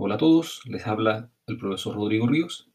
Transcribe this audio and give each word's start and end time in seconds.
Hola 0.00 0.14
a 0.14 0.18
todos, 0.18 0.60
les 0.66 0.86
habla 0.86 1.32
el 1.48 1.58
profesor 1.58 1.96
Rodrigo 1.96 2.28
Ríos 2.28 2.70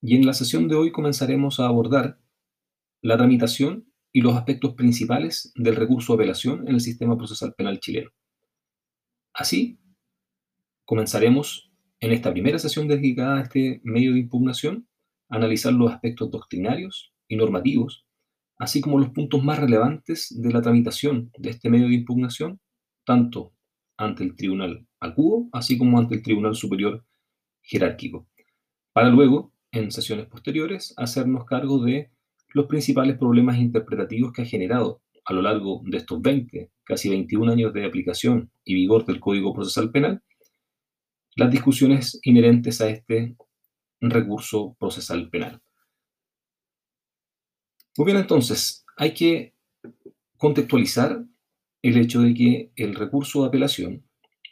y 0.00 0.14
en 0.14 0.24
la 0.24 0.32
sesión 0.32 0.68
de 0.68 0.76
hoy 0.76 0.92
comenzaremos 0.92 1.58
a 1.58 1.66
abordar 1.66 2.20
la 3.02 3.16
tramitación 3.16 3.92
y 4.12 4.20
los 4.20 4.36
aspectos 4.36 4.74
principales 4.74 5.52
del 5.56 5.74
recurso 5.74 6.12
de 6.12 6.22
apelación 6.22 6.68
en 6.68 6.76
el 6.76 6.80
sistema 6.80 7.16
procesal 7.16 7.54
penal 7.54 7.80
chileno. 7.80 8.10
Así, 9.32 9.80
comenzaremos 10.84 11.72
en 11.98 12.12
esta 12.12 12.32
primera 12.32 12.60
sesión 12.60 12.86
dedicada 12.86 13.40
a 13.40 13.42
este 13.42 13.80
medio 13.82 14.12
de 14.12 14.20
impugnación 14.20 14.86
a 15.28 15.38
analizar 15.38 15.72
los 15.72 15.90
aspectos 15.90 16.30
doctrinarios 16.30 17.12
y 17.26 17.34
normativos, 17.34 18.06
así 18.58 18.80
como 18.80 19.00
los 19.00 19.10
puntos 19.10 19.42
más 19.42 19.58
relevantes 19.58 20.40
de 20.40 20.52
la 20.52 20.62
tramitación 20.62 21.32
de 21.36 21.50
este 21.50 21.68
medio 21.68 21.88
de 21.88 21.94
impugnación, 21.94 22.60
tanto 23.04 23.53
ante 23.96 24.24
el 24.24 24.36
tribunal 24.36 24.86
agudo, 25.00 25.48
así 25.52 25.78
como 25.78 25.98
ante 25.98 26.16
el 26.16 26.22
tribunal 26.22 26.54
superior 26.54 27.04
jerárquico, 27.62 28.26
para 28.92 29.08
luego, 29.08 29.52
en 29.72 29.90
sesiones 29.90 30.26
posteriores, 30.26 30.94
hacernos 30.96 31.44
cargo 31.44 31.84
de 31.84 32.10
los 32.52 32.66
principales 32.66 33.18
problemas 33.18 33.58
interpretativos 33.58 34.32
que 34.32 34.42
ha 34.42 34.46
generado 34.46 35.02
a 35.24 35.32
lo 35.32 35.42
largo 35.42 35.82
de 35.84 35.96
estos 35.98 36.22
20, 36.22 36.70
casi 36.84 37.08
21 37.08 37.50
años 37.50 37.72
de 37.72 37.84
aplicación 37.84 38.50
y 38.64 38.74
vigor 38.74 39.04
del 39.04 39.18
Código 39.18 39.52
Procesal 39.52 39.90
Penal, 39.90 40.22
las 41.34 41.50
discusiones 41.50 42.20
inherentes 42.22 42.80
a 42.80 42.88
este 42.88 43.36
recurso 44.00 44.76
procesal 44.78 45.28
penal. 45.30 45.60
Muy 47.96 48.06
bien, 48.06 48.18
entonces, 48.18 48.84
hay 48.96 49.14
que 49.14 49.54
contextualizar 50.36 51.24
el 51.84 51.98
hecho 51.98 52.22
de 52.22 52.32
que 52.32 52.72
el 52.76 52.94
recurso 52.94 53.42
de 53.42 53.48
apelación, 53.48 54.04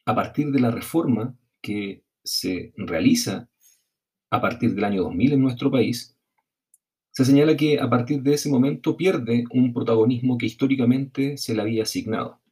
a 0.05 0.15
partir 0.15 0.51
de 0.51 0.61
la 0.61 0.71
reforma 0.71 1.35
que 1.63 2.05
se 2.23 2.75
realiza 2.77 3.49
a 4.31 4.41
partir 4.43 4.75
del 4.75 4.85
año 4.85 5.05
2000 5.05 5.33
en 5.33 5.41
nuestro 5.41 5.71
país, 5.71 6.15
se 7.11 7.25
señala 7.25 7.57
que 7.57 7.81
a 7.81 7.89
partir 7.89 8.21
de 8.23 8.35
ese 8.35 8.51
momento 8.51 8.99
pierde 8.99 9.45
un 9.51 9.73
protagonismo 9.73 10.37
que 10.37 10.45
históricamente 10.45 11.39
se 11.39 11.55
le 11.55 11.63
había 11.63 11.85
asignado. 11.85 12.43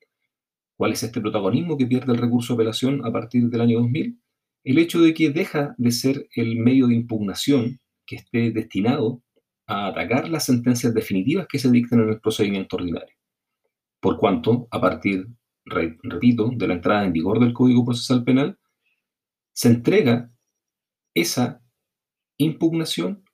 ¿Cuál 0.78 0.92
es 0.92 1.02
este 1.02 1.20
protagonismo 1.20 1.76
que 1.76 1.86
pierde 1.86 2.12
el 2.14 2.18
recurso 2.18 2.54
de 2.54 2.62
apelación 2.62 3.04
a 3.04 3.12
partir 3.12 3.50
del 3.50 3.60
año 3.60 3.80
2000? 3.80 4.18
El 4.64 4.78
hecho 4.78 5.02
de 5.02 5.12
que 5.12 5.28
deja 5.28 5.74
de 5.76 5.90
ser 5.90 6.26
el 6.34 6.56
medio 6.56 6.86
de 6.86 6.94
impugnación 6.94 7.80
que 8.06 8.16
esté 8.16 8.50
destinado 8.50 9.22
a 9.66 9.88
atacar 9.88 10.30
las 10.30 10.46
sentencias 10.46 10.94
definitivas 10.94 11.46
que 11.46 11.58
se 11.58 11.70
dictan 11.70 12.00
en 12.00 12.08
el 12.08 12.20
procedimiento 12.20 12.76
ordinario 12.76 13.19
por 14.00 14.18
cuanto, 14.18 14.66
a 14.70 14.80
partir, 14.80 15.28
repito, 15.64 16.50
de 16.54 16.66
la 16.66 16.74
entrada 16.74 17.04
en 17.04 17.12
vigor 17.12 17.38
del 17.38 17.52
Código 17.52 17.84
Procesal 17.84 18.24
Penal, 18.24 18.58
se 19.52 19.68
entrega 19.68 20.32
esa 21.14 21.62
impugnación 22.38 23.24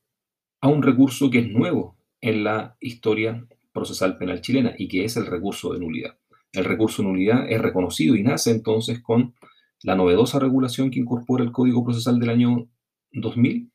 a 0.60 0.68
un 0.68 0.82
recurso 0.82 1.30
que 1.30 1.38
es 1.38 1.48
nuevo 1.48 1.96
en 2.20 2.44
la 2.44 2.76
historia 2.80 3.46
procesal 3.72 4.16
penal 4.16 4.40
chilena 4.40 4.74
y 4.76 4.88
que 4.88 5.04
es 5.04 5.16
el 5.16 5.26
recurso 5.26 5.72
de 5.72 5.80
nulidad. 5.80 6.18
El 6.52 6.64
recurso 6.64 7.02
de 7.02 7.08
nulidad 7.08 7.48
es 7.48 7.60
reconocido 7.60 8.16
y 8.16 8.22
nace 8.22 8.50
entonces 8.50 9.00
con 9.02 9.34
la 9.82 9.94
novedosa 9.94 10.38
regulación 10.38 10.90
que 10.90 10.98
incorpora 10.98 11.44
el 11.44 11.52
Código 11.52 11.84
Procesal 11.84 12.18
del 12.18 12.30
año 12.30 12.68
2000 13.12 13.70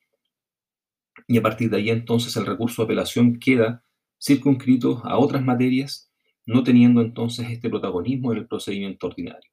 y 1.28 1.38
a 1.38 1.42
partir 1.42 1.70
de 1.70 1.78
ahí 1.78 1.90
entonces 1.90 2.36
el 2.36 2.46
recurso 2.46 2.82
de 2.82 2.86
apelación 2.86 3.40
queda 3.40 3.84
circunscrito 4.20 5.02
a 5.06 5.18
otras 5.18 5.44
materias 5.44 6.11
no 6.52 6.64
teniendo 6.64 7.02
entonces 7.02 7.50
este 7.50 7.70
protagonismo 7.70 8.34
en 8.34 8.40
el 8.40 8.48
procedimiento 8.48 9.08
ordinario. 9.08 9.50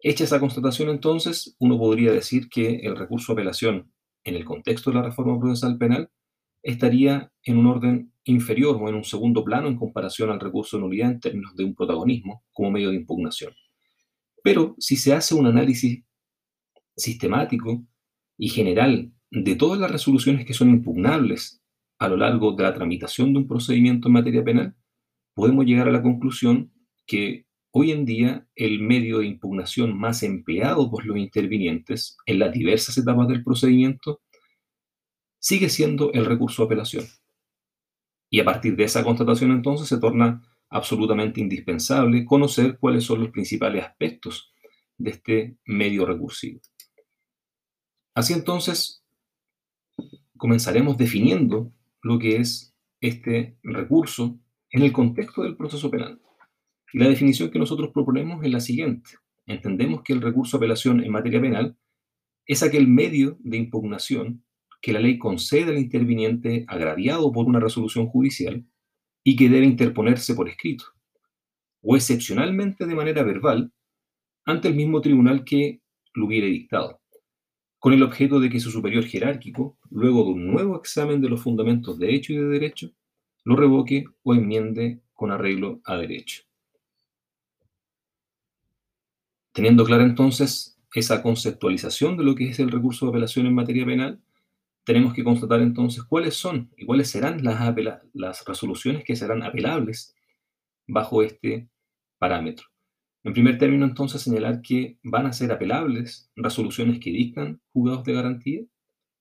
Hecha 0.00 0.24
esa 0.24 0.40
constatación 0.40 0.88
entonces, 0.88 1.54
uno 1.58 1.78
podría 1.78 2.12
decir 2.12 2.48
que 2.48 2.76
el 2.76 2.96
recurso 2.96 3.34
de 3.34 3.40
apelación 3.40 3.92
en 4.24 4.36
el 4.36 4.44
contexto 4.44 4.90
de 4.90 4.96
la 4.96 5.02
reforma 5.02 5.38
procesal 5.38 5.76
penal 5.76 6.10
estaría 6.62 7.30
en 7.42 7.58
un 7.58 7.66
orden 7.66 8.12
inferior 8.24 8.76
o 8.80 8.88
en 8.88 8.94
un 8.94 9.04
segundo 9.04 9.44
plano 9.44 9.68
en 9.68 9.76
comparación 9.76 10.30
al 10.30 10.40
recurso 10.40 10.76
de 10.76 10.82
nulidad 10.82 11.10
en 11.10 11.20
términos 11.20 11.54
de 11.54 11.64
un 11.64 11.74
protagonismo 11.74 12.42
como 12.52 12.70
medio 12.70 12.90
de 12.90 12.96
impugnación. 12.96 13.52
Pero 14.42 14.74
si 14.78 14.96
se 14.96 15.12
hace 15.12 15.34
un 15.34 15.46
análisis 15.46 16.02
sistemático 16.96 17.84
y 18.38 18.48
general 18.48 19.12
de 19.30 19.54
todas 19.56 19.78
las 19.78 19.90
resoluciones 19.90 20.46
que 20.46 20.54
son 20.54 20.70
impugnables 20.70 21.60
a 21.98 22.08
lo 22.08 22.16
largo 22.16 22.52
de 22.52 22.62
la 22.62 22.74
tramitación 22.74 23.32
de 23.32 23.40
un 23.40 23.46
procedimiento 23.46 24.08
en 24.08 24.14
materia 24.14 24.42
penal, 24.42 24.74
podemos 25.36 25.66
llegar 25.66 25.86
a 25.86 25.92
la 25.92 26.02
conclusión 26.02 26.72
que 27.06 27.44
hoy 27.70 27.92
en 27.92 28.06
día 28.06 28.48
el 28.54 28.80
medio 28.80 29.18
de 29.18 29.26
impugnación 29.26 29.96
más 29.96 30.22
empleado 30.22 30.90
por 30.90 31.04
los 31.04 31.18
intervinientes 31.18 32.16
en 32.24 32.38
las 32.38 32.52
diversas 32.52 32.96
etapas 32.96 33.28
del 33.28 33.44
procedimiento 33.44 34.22
sigue 35.38 35.68
siendo 35.68 36.10
el 36.14 36.24
recurso 36.24 36.62
de 36.62 36.66
apelación. 36.66 37.04
Y 38.30 38.40
a 38.40 38.46
partir 38.46 38.76
de 38.76 38.84
esa 38.84 39.04
constatación 39.04 39.50
entonces 39.50 39.88
se 39.88 39.98
torna 39.98 40.42
absolutamente 40.70 41.42
indispensable 41.42 42.24
conocer 42.24 42.78
cuáles 42.78 43.04
son 43.04 43.20
los 43.20 43.30
principales 43.30 43.84
aspectos 43.84 44.54
de 44.96 45.10
este 45.10 45.58
medio 45.66 46.06
recursivo. 46.06 46.60
Así 48.14 48.32
entonces, 48.32 49.04
comenzaremos 50.38 50.96
definiendo 50.96 51.70
lo 52.00 52.18
que 52.18 52.36
es 52.36 52.74
este 53.02 53.58
recurso 53.62 54.40
en 54.76 54.82
el 54.82 54.92
contexto 54.92 55.42
del 55.42 55.56
proceso 55.56 55.90
penal. 55.90 56.20
La 56.92 57.08
definición 57.08 57.50
que 57.50 57.58
nosotros 57.58 57.92
proponemos 57.94 58.44
es 58.44 58.50
la 58.50 58.60
siguiente. 58.60 59.12
Entendemos 59.46 60.02
que 60.02 60.12
el 60.12 60.20
recurso 60.20 60.58
de 60.58 60.66
apelación 60.66 61.02
en 61.02 61.10
materia 61.10 61.40
penal 61.40 61.78
es 62.44 62.62
aquel 62.62 62.86
medio 62.86 63.38
de 63.40 63.56
impugnación 63.56 64.44
que 64.82 64.92
la 64.92 65.00
ley 65.00 65.16
concede 65.16 65.70
al 65.70 65.78
interviniente 65.78 66.66
agraviado 66.68 67.32
por 67.32 67.46
una 67.46 67.58
resolución 67.58 68.06
judicial 68.08 68.66
y 69.24 69.34
que 69.34 69.48
debe 69.48 69.64
interponerse 69.64 70.34
por 70.34 70.46
escrito, 70.46 70.84
o 71.80 71.96
excepcionalmente 71.96 72.84
de 72.84 72.94
manera 72.94 73.22
verbal, 73.22 73.72
ante 74.44 74.68
el 74.68 74.74
mismo 74.74 75.00
tribunal 75.00 75.42
que 75.42 75.80
lo 76.12 76.26
hubiere 76.26 76.48
dictado, 76.48 77.00
con 77.78 77.94
el 77.94 78.02
objeto 78.02 78.40
de 78.40 78.50
que 78.50 78.60
su 78.60 78.70
superior 78.70 79.04
jerárquico, 79.04 79.78
luego 79.90 80.24
de 80.24 80.30
un 80.32 80.46
nuevo 80.48 80.76
examen 80.76 81.22
de 81.22 81.30
los 81.30 81.42
fundamentos 81.42 81.98
de 81.98 82.14
hecho 82.14 82.34
y 82.34 82.36
de 82.36 82.44
derecho, 82.44 82.90
lo 83.46 83.54
revoque 83.54 84.04
o 84.24 84.34
enmiende 84.34 85.00
con 85.14 85.30
arreglo 85.30 85.80
a 85.84 85.96
derecho. 85.96 86.42
Teniendo 89.52 89.84
clara 89.84 90.02
entonces 90.02 90.78
esa 90.92 91.22
conceptualización 91.22 92.16
de 92.16 92.24
lo 92.24 92.34
que 92.34 92.48
es 92.48 92.58
el 92.58 92.72
recurso 92.72 93.06
de 93.06 93.10
apelación 93.10 93.46
en 93.46 93.54
materia 93.54 93.86
penal, 93.86 94.20
tenemos 94.82 95.14
que 95.14 95.22
constatar 95.22 95.60
entonces 95.60 96.02
cuáles 96.02 96.34
son 96.34 96.72
y 96.76 96.84
cuáles 96.86 97.08
serán 97.08 97.44
las, 97.44 97.60
las 98.12 98.44
resoluciones 98.44 99.04
que 99.04 99.14
serán 99.14 99.44
apelables 99.44 100.16
bajo 100.88 101.22
este 101.22 101.68
parámetro. 102.18 102.66
En 103.22 103.32
primer 103.32 103.58
término, 103.58 103.84
entonces, 103.84 104.22
señalar 104.22 104.60
que 104.60 104.98
van 105.04 105.26
a 105.26 105.32
ser 105.32 105.52
apelables 105.52 106.30
resoluciones 106.34 106.98
que 106.98 107.10
dictan 107.10 107.60
juzgados 107.72 108.04
de 108.04 108.12
garantía, 108.12 108.62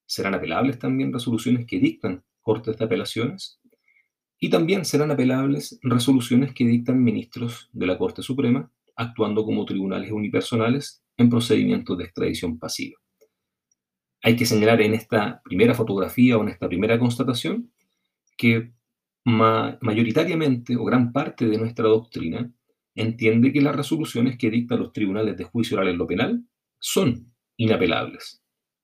serán 0.07 0.33
apelables 0.33 0.79
también 0.79 1.13
resoluciones 1.13 1.67
que 1.67 1.79
dictan 1.79 2.23
cortes 2.41 2.77
de 2.77 2.85
apelaciones, 2.85 3.59
y 4.39 4.49
también 4.49 4.85
serán 4.85 5.11
apelables 5.11 5.79
resoluciones 5.81 6.53
que 6.53 6.65
dictan 6.65 7.03
ministros 7.03 7.69
de 7.73 7.87
la 7.87 7.97
Corte 7.97 8.21
Suprema, 8.21 8.69
actuando 8.95 9.43
como 9.45 9.65
tribunales 9.65 10.11
unipersonales 10.11 11.03
en 11.17 11.29
procedimientos 11.29 11.97
de 11.97 12.05
extradición 12.05 12.59
pasiva. 12.59 12.99
Hay 14.21 14.35
que 14.35 14.45
señalar 14.45 14.81
en 14.81 14.93
esta 14.93 15.41
primera 15.43 15.73
fotografía 15.73 16.37
o 16.37 16.41
en 16.41 16.49
esta 16.49 16.67
primera 16.67 16.97
constatación 16.97 17.71
que 18.37 18.73
mayoritariamente 19.25 20.75
o 20.75 20.83
gran 20.83 21.11
parte 21.11 21.47
de 21.47 21.57
nuestra 21.57 21.87
doctrina 21.87 22.51
entiende 22.93 23.51
que 23.51 23.61
las 23.61 23.75
resoluciones 23.75 24.37
que 24.37 24.49
dictan 24.49 24.79
los 24.79 24.93
tribunales 24.93 25.37
de 25.37 25.43
juicio 25.43 25.77
oral 25.77 25.89
en 25.89 25.97
lo 25.97 26.07
penal 26.07 26.43
son 26.79 27.33
inapelables, 27.57 28.41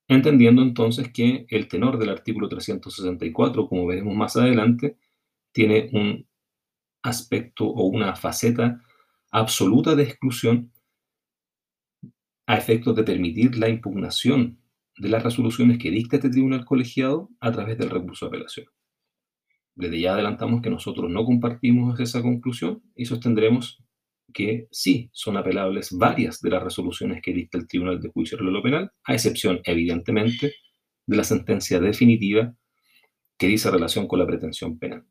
entendiendo 0.08 0.62
entonces 0.62 1.12
que 1.12 1.46
el 1.50 1.68
tenor 1.68 1.98
del 1.98 2.10
artículo 2.10 2.50
364, 2.50 3.68
como 3.68 3.86
veremos 3.88 4.16
más 4.16 4.36
adelante, 4.36 4.98
tiene 5.52 5.90
un 5.94 6.28
aspecto 7.04 7.66
o 7.66 7.86
una 7.88 8.16
faceta 8.16 8.82
absoluta 9.32 9.96
de 9.96 10.04
exclusión 10.04 10.72
a 12.46 12.58
efectos 12.58 12.96
de 12.96 13.04
permitir 13.04 13.58
la 13.58 13.70
impugnación 13.70 14.60
de 14.98 15.10
las 15.10 15.24
resoluciones 15.24 15.78
que 15.78 15.90
dicta 15.90 16.18
este 16.18 16.30
tribunal 16.30 16.66
colegiado 16.66 17.30
a 17.40 17.52
través 17.52 17.78
del 17.78 17.90
recurso 17.90 18.26
de 18.26 18.30
apelación. 18.30 18.68
Desde 19.74 20.00
ya 20.00 20.14
adelantamos 20.14 20.62
que 20.62 20.70
nosotros 20.70 21.10
no 21.10 21.24
compartimos 21.24 22.00
esa 22.00 22.22
conclusión 22.22 22.84
y 22.96 23.06
sostendremos 23.06 23.82
que 24.34 24.68
sí 24.72 25.10
son 25.14 25.38
apelables 25.38 25.92
varias 25.92 26.42
de 26.42 26.50
las 26.50 26.64
resoluciones 26.64 27.22
que 27.22 27.34
dicta 27.34 27.58
el 27.58 27.68
Tribunal 27.68 28.02
de 28.02 28.10
Juicio 28.10 28.38
de 28.38 28.44
lo 28.44 28.62
Penal, 28.62 28.92
a 29.06 29.14
excepción, 29.14 29.60
evidentemente, 29.64 30.54
de 31.06 31.18
la 31.18 31.24
sentencia 31.24 31.80
definitiva 31.80 32.54
que 33.38 33.48
dice 33.48 33.72
relación 33.72 34.08
con 34.08 34.20
la 34.20 34.28
pretensión 34.28 34.78
penal. 34.78 35.06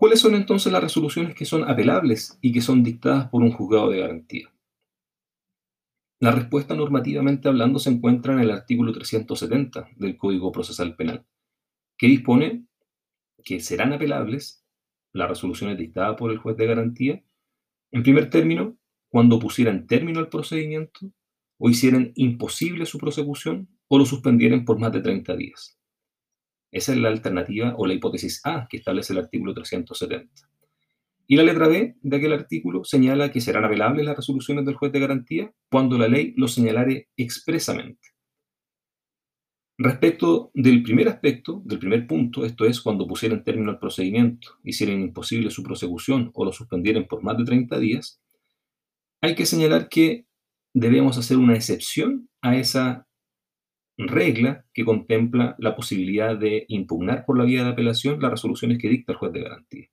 ¿Cuáles 0.00 0.20
son 0.20 0.34
entonces 0.34 0.72
las 0.72 0.82
resoluciones 0.82 1.34
que 1.34 1.44
son 1.44 1.68
apelables 1.68 2.38
y 2.40 2.52
que 2.52 2.62
son 2.62 2.82
dictadas 2.82 3.28
por 3.28 3.42
un 3.42 3.52
juzgado 3.52 3.90
de 3.90 4.00
garantía? 4.00 4.50
La 6.20 6.30
respuesta 6.30 6.74
normativamente 6.74 7.48
hablando 7.48 7.78
se 7.78 7.90
encuentra 7.90 8.32
en 8.32 8.40
el 8.40 8.50
artículo 8.50 8.94
370 8.94 9.90
del 9.96 10.16
Código 10.16 10.50
Procesal 10.52 10.96
Penal, 10.96 11.26
que 11.98 12.06
dispone 12.06 12.64
que 13.44 13.60
serán 13.60 13.92
apelables 13.92 14.64
las 15.12 15.28
resoluciones 15.28 15.76
dictadas 15.76 16.16
por 16.16 16.30
el 16.30 16.38
juez 16.38 16.56
de 16.56 16.66
garantía, 16.66 17.22
en 17.90 18.02
primer 18.02 18.30
término, 18.30 18.78
cuando 19.10 19.38
pusieran 19.38 19.86
término 19.86 20.20
al 20.20 20.30
procedimiento 20.30 21.12
o 21.58 21.68
hicieran 21.68 22.12
imposible 22.14 22.86
su 22.86 22.96
prosecución 22.96 23.68
o 23.88 23.98
lo 23.98 24.06
suspendieran 24.06 24.64
por 24.64 24.78
más 24.78 24.92
de 24.92 25.02
30 25.02 25.36
días. 25.36 25.79
Esa 26.72 26.92
es 26.92 26.98
la 26.98 27.08
alternativa 27.08 27.74
o 27.76 27.86
la 27.86 27.94
hipótesis 27.94 28.40
A 28.44 28.66
que 28.68 28.78
establece 28.78 29.12
el 29.12 29.20
artículo 29.20 29.54
370. 29.54 30.48
Y 31.26 31.36
la 31.36 31.44
letra 31.44 31.68
B 31.68 31.96
de 32.00 32.16
aquel 32.16 32.32
artículo 32.32 32.84
señala 32.84 33.30
que 33.30 33.40
serán 33.40 33.64
apelables 33.64 34.04
las 34.04 34.16
resoluciones 34.16 34.64
del 34.66 34.74
juez 34.74 34.92
de 34.92 35.00
garantía 35.00 35.52
cuando 35.70 35.96
la 35.96 36.08
ley 36.08 36.34
lo 36.36 36.48
señalare 36.48 37.08
expresamente. 37.16 38.08
Respecto 39.78 40.50
del 40.52 40.82
primer 40.82 41.08
aspecto, 41.08 41.62
del 41.64 41.78
primer 41.78 42.06
punto, 42.06 42.44
esto 42.44 42.66
es 42.66 42.80
cuando 42.82 43.06
pusieran 43.06 43.44
término 43.44 43.70
al 43.70 43.78
procedimiento, 43.78 44.58
hicieran 44.62 45.00
imposible 45.00 45.50
su 45.50 45.62
prosecución 45.62 46.30
o 46.34 46.44
lo 46.44 46.52
suspendieran 46.52 47.06
por 47.06 47.22
más 47.22 47.38
de 47.38 47.44
30 47.44 47.78
días, 47.78 48.20
hay 49.22 49.34
que 49.34 49.46
señalar 49.46 49.88
que 49.88 50.26
debemos 50.74 51.16
hacer 51.16 51.36
una 51.36 51.54
excepción 51.54 52.28
a 52.42 52.56
esa 52.56 53.06
regla 54.08 54.64
que 54.72 54.84
contempla 54.84 55.56
la 55.58 55.74
posibilidad 55.74 56.36
de 56.36 56.64
impugnar 56.68 57.24
por 57.24 57.38
la 57.38 57.44
vía 57.44 57.64
de 57.64 57.70
apelación 57.70 58.20
las 58.20 58.30
resoluciones 58.30 58.78
que 58.78 58.88
dicta 58.88 59.12
el 59.12 59.18
juez 59.18 59.32
de 59.32 59.42
garantía. 59.42 59.88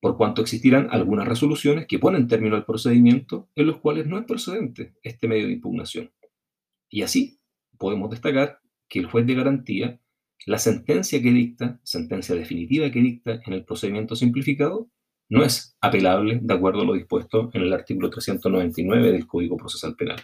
Por 0.00 0.16
cuanto 0.16 0.40
existirán 0.40 0.88
algunas 0.90 1.28
resoluciones 1.28 1.86
que 1.86 1.98
ponen 1.98 2.26
término 2.26 2.56
al 2.56 2.64
procedimiento 2.64 3.48
en 3.54 3.66
los 3.66 3.78
cuales 3.78 4.06
no 4.06 4.18
es 4.18 4.24
procedente 4.24 4.94
este 5.02 5.28
medio 5.28 5.46
de 5.46 5.52
impugnación. 5.52 6.10
Y 6.88 7.02
así 7.02 7.38
podemos 7.78 8.10
destacar 8.10 8.60
que 8.88 8.98
el 8.98 9.06
juez 9.06 9.26
de 9.26 9.34
garantía, 9.34 10.00
la 10.46 10.58
sentencia 10.58 11.20
que 11.22 11.30
dicta, 11.30 11.80
sentencia 11.82 12.34
definitiva 12.34 12.90
que 12.90 13.00
dicta 13.00 13.40
en 13.46 13.52
el 13.52 13.64
procedimiento 13.64 14.16
simplificado, 14.16 14.88
no 15.28 15.44
es 15.44 15.76
apelable 15.80 16.40
de 16.42 16.54
acuerdo 16.54 16.80
a 16.80 16.84
lo 16.84 16.94
dispuesto 16.94 17.50
en 17.52 17.62
el 17.62 17.72
artículo 17.72 18.10
399 18.10 19.12
del 19.12 19.26
Código 19.26 19.56
Procesal 19.56 19.94
Penal. 19.96 20.18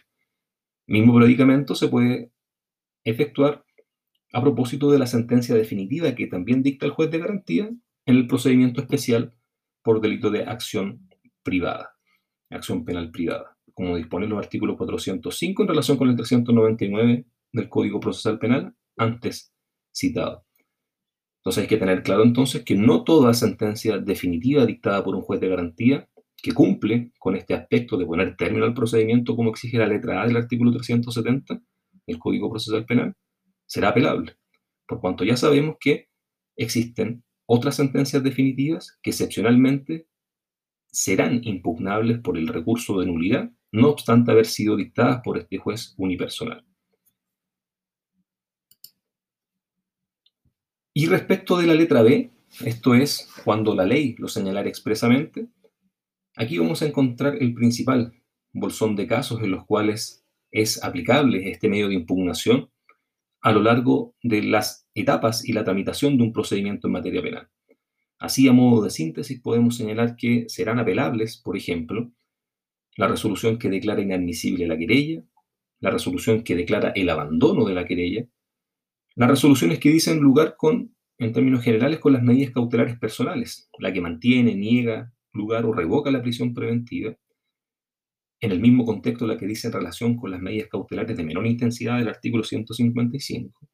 Mismo 0.89 1.15
predicamento 1.17 1.75
se 1.75 1.89
puede 1.89 2.31
efectuar 3.07 3.65
a 4.33 4.43
propósito 4.43 4.91
de 4.91 4.99
la 4.99 5.07
sentencia 5.07 5.55
definitiva 5.55 6.15
que 6.15 6.27
también 6.27 6.63
dicta 6.63 6.87
el 6.87 6.93
juez 6.93 7.11
de 7.11 7.19
garantía 7.19 7.65
en 7.65 8.17
el 8.17 8.27
procedimiento 8.27 8.81
especial 8.81 9.33
por 9.83 10.01
delito 10.01 10.31
de 10.31 10.45
acción 10.45 11.09
privada, 11.43 11.95
acción 12.51 12.85
penal 12.85 13.11
privada, 13.11 13.57
como 13.73 13.97
disponen 13.97 14.31
los 14.31 14.39
artículos 14.39 14.77
405 14.77 15.63
en 15.63 15.69
relación 15.69 15.97
con 15.97 16.09
el 16.09 16.17
399 16.17 17.25
del 17.53 17.69
Código 17.69 18.01
Procesal 18.01 18.39
Penal 18.39 18.75
antes 18.97 19.53
citado. 19.95 20.45
Entonces 21.39 21.63
hay 21.63 21.69
que 21.69 21.77
tener 21.77 22.03
claro 22.03 22.25
entonces 22.25 22.65
que 22.65 22.75
no 22.75 23.05
toda 23.05 23.33
sentencia 23.33 23.99
definitiva 23.99 24.67
dictada 24.67 25.05
por 25.05 25.15
un 25.15 25.23
juez 25.23 25.41
de 25.41 25.49
garantía 25.49 26.09
que 26.43 26.53
cumple 26.53 27.13
con 27.21 27.37
este 27.37 27.55
aspecto 27.55 27.97
de 27.97 28.05
poner 28.05 28.37
término 28.37 28.65
al 28.65 28.75
procedimiento 28.75 29.37
como 29.37 29.51
exige 29.51 29.79
la 29.79 29.87
letra 29.87 30.23
A 30.23 30.27
del 30.27 30.37
artículo 30.37 30.73
370 30.73 31.63
del 32.07 32.19
Código 32.19 32.51
Procesal 32.51 32.85
Penal 32.85 33.15
será 33.67 33.89
apelable, 33.89 34.37
por 34.87 35.01
cuanto 35.01 35.25
ya 35.25 35.37
sabemos 35.37 35.77
que 35.81 36.09
existen 36.57 37.25
otras 37.47 37.77
sentencias 37.77 38.23
definitivas 38.23 38.99
que 39.03 39.11
excepcionalmente 39.11 40.09
serán 40.91 41.41
impugnables 41.45 42.21
por 42.21 42.39
el 42.39 42.49
recurso 42.49 42.99
de 42.99 43.07
nulidad, 43.07 43.51
no 43.73 43.91
obstante 43.91 44.31
haber 44.31 44.47
sido 44.47 44.77
dictadas 44.77 45.21
por 45.23 45.39
este 45.39 45.59
juez 45.59 45.95
unipersonal. 45.99 46.65
Y 50.95 51.07
respecto 51.07 51.59
de 51.59 51.67
la 51.67 51.75
letra 51.75 52.03
B, 52.03 52.31
esto 52.65 52.95
es 52.95 53.29
cuando 53.45 53.75
la 53.75 53.85
ley 53.85 54.15
lo 54.19 54.29
señalara 54.29 54.69
expresamente, 54.69 55.49
aquí 56.37 56.57
vamos 56.57 56.81
a 56.81 56.87
encontrar 56.87 57.37
el 57.39 57.53
principal 57.53 58.15
bolsón 58.53 58.97
de 58.97 59.07
casos 59.07 59.43
en 59.43 59.51
los 59.51 59.67
cuales 59.67 60.26
es 60.57 60.83
aplicable 60.83 61.51
este 61.51 61.69
medio 61.69 61.89
de 61.89 61.95
impugnación 61.95 62.71
a 63.43 63.53
lo 63.53 63.63
largo 63.63 64.15
de 64.23 64.43
las 64.43 64.89
etapas 64.95 65.47
y 65.47 65.53
la 65.53 65.65
tramitación 65.65 66.17
de 66.17 66.25
un 66.25 66.33
procedimiento 66.33 66.89
en 66.89 66.95
materia 66.95 67.23
penal. 67.23 67.51
Así, 68.19 68.49
a 68.49 68.53
modo 68.53 68.83
de 68.83 68.91
síntesis, 68.91 69.41
podemos 69.41 69.77
señalar 69.77 70.17
que 70.17 70.47
serán 70.49 70.79
apelables, 70.79 71.37
por 71.37 71.59
ejemplo, 71.59 72.11
la 72.97 73.07
resolución 73.07 73.59
que 73.59 73.69
declara 73.69 74.01
inadmisible 74.01 74.67
la 74.67 74.79
querella, 74.79 75.23
la 75.81 75.91
resolución 75.91 76.43
que 76.43 76.57
declara 76.57 76.93
el 76.97 77.11
abandono 77.11 77.67
de 77.67 77.75
la 77.75 77.85
querella, 77.85 78.27
las 79.15 79.29
resoluciones 79.29 79.79
que 79.79 79.91
dicen 79.91 80.21
lugar 80.21 80.57
con, 80.57 80.97
en 81.19 81.33
términos 81.35 81.63
generales, 81.63 81.99
con 81.99 82.15
las 82.15 82.23
medidas 82.23 82.53
cautelares 82.53 82.99
personales, 82.99 83.69
la 83.79 83.93
que 83.93 84.01
mantiene, 84.01 84.55
niega, 84.55 85.13
lugar 85.35 85.67
o 85.67 85.75
revoca 85.75 86.11
la 86.11 86.23
prisión 86.23 86.55
preventiva, 86.55 87.15
en 88.41 88.53
el 88.53 88.61
mismo 88.61 88.85
contexto 88.85 89.27
la 89.27 89.37
que 89.37 89.47
dice 89.47 89.69
en 89.69 89.73
relación 89.73 90.17
con 90.17 90.31
las 90.31 90.41
medidas 90.41 90.69
cautelares 90.69 91.17
de 91.17 91.25
menor 91.25 91.47
intensidad 91.47 91.99
del 91.99 92.09
artículo 92.09 92.45
155, 92.45 93.69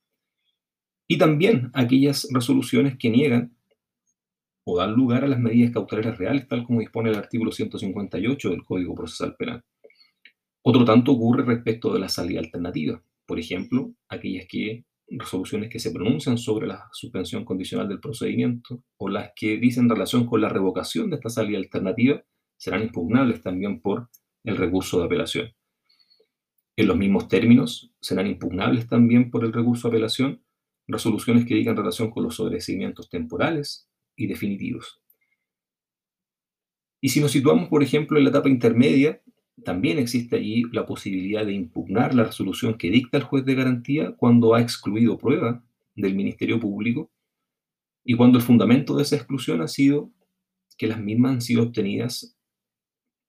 y 1.09 1.19
también 1.19 1.71
aquellas 1.75 2.27
resoluciones 2.33 2.97
que 2.97 3.11
niegan 3.11 3.57
o 4.65 4.79
dan 4.79 4.93
lugar 4.93 5.25
a 5.25 5.29
las 5.29 5.41
medidas 5.41 5.73
cautelares 5.73 6.17
reales, 6.19 6.47
tal 6.49 6.65
como 6.65 6.81
dispone 6.81 7.11
el 7.11 7.17
artículo 7.17 7.51
158 7.51 8.51
del 8.51 8.65
Código 8.65 8.95
Procesal 8.95 9.35
Penal. 9.37 9.65
Otro 10.63 10.85
tanto 10.85 11.13
ocurre 11.13 11.45
respecto 11.45 11.93
de 11.93 11.99
la 11.99 12.09
salida 12.09 12.39
alternativa, 12.39 13.03
por 13.27 13.41
ejemplo, 13.41 13.93
aquellas 14.09 14.47
que 14.49 14.85
resoluciones 15.09 15.69
que 15.69 15.79
se 15.79 15.91
pronuncian 15.91 16.39
sobre 16.39 16.67
la 16.67 16.89
suspensión 16.93 17.45
condicional 17.45 17.89
del 17.89 18.01
procedimiento 18.01 18.83
o 18.97 19.09
las 19.09 19.33
que 19.35 19.59
dicen 19.59 19.89
relación 19.89 20.27
con 20.27 20.41
la 20.41 20.49
revocación 20.49 21.11
de 21.11 21.17
esta 21.17 21.29
salida 21.29 21.59
alternativa 21.59 22.23
serán 22.57 22.83
impugnables 22.83 23.43
también 23.43 23.81
por 23.81 24.09
el 24.45 24.57
recurso 24.57 24.99
de 24.99 25.07
apelación. 25.07 25.53
En 26.77 26.87
los 26.87 26.97
mismos 26.97 27.29
términos, 27.29 27.93
serán 28.01 28.27
impugnables 28.27 28.89
también 28.89 29.31
por 29.31 29.45
el 29.45 29.53
recurso 29.53 29.89
de 29.89 29.97
apelación 29.97 30.43
resoluciones 30.89 31.47
que 31.47 31.55
digan 31.55 31.77
relación 31.77 32.11
con 32.11 32.25
los 32.25 32.37
sobrecimientos 32.37 33.09
temporales 33.09 33.89
y 34.17 34.27
definitivos. 34.27 35.01
Y 37.01 37.09
si 37.09 37.21
nos 37.21 37.33
situamos, 37.33 37.69
por 37.69 37.83
ejemplo, 37.83 38.19
en 38.19 38.25
la 38.25 38.31
etapa 38.31 38.49
intermedia, 38.49 39.21
también 39.65 39.99
existe 39.99 40.37
allí 40.37 40.65
la 40.73 40.87
posibilidad 40.87 41.45
de 41.45 41.53
impugnar 41.53 42.15
la 42.15 42.25
resolución 42.25 42.79
que 42.79 42.91
dicta 42.91 43.19
el 43.19 43.25
juez 43.25 43.45
de 43.45 43.55
garantía 43.55 44.13
cuando 44.17 44.55
ha 44.55 44.61
excluido 44.61 45.19
prueba 45.19 45.65
del 45.95 46.15
Ministerio 46.15 46.59
Público 46.59 47.11
y 48.05 48.17
cuando 48.17 48.39
el 48.39 48.45
fundamento 48.45 48.97
de 48.97 49.03
esa 49.03 49.17
exclusión 49.17 49.61
ha 49.61 49.69
sido 49.69 50.11
que 50.79 50.87
las 50.87 51.01
mismas 51.01 51.33
han 51.33 51.43
sido 51.43 51.65
obtenidas 51.65 52.37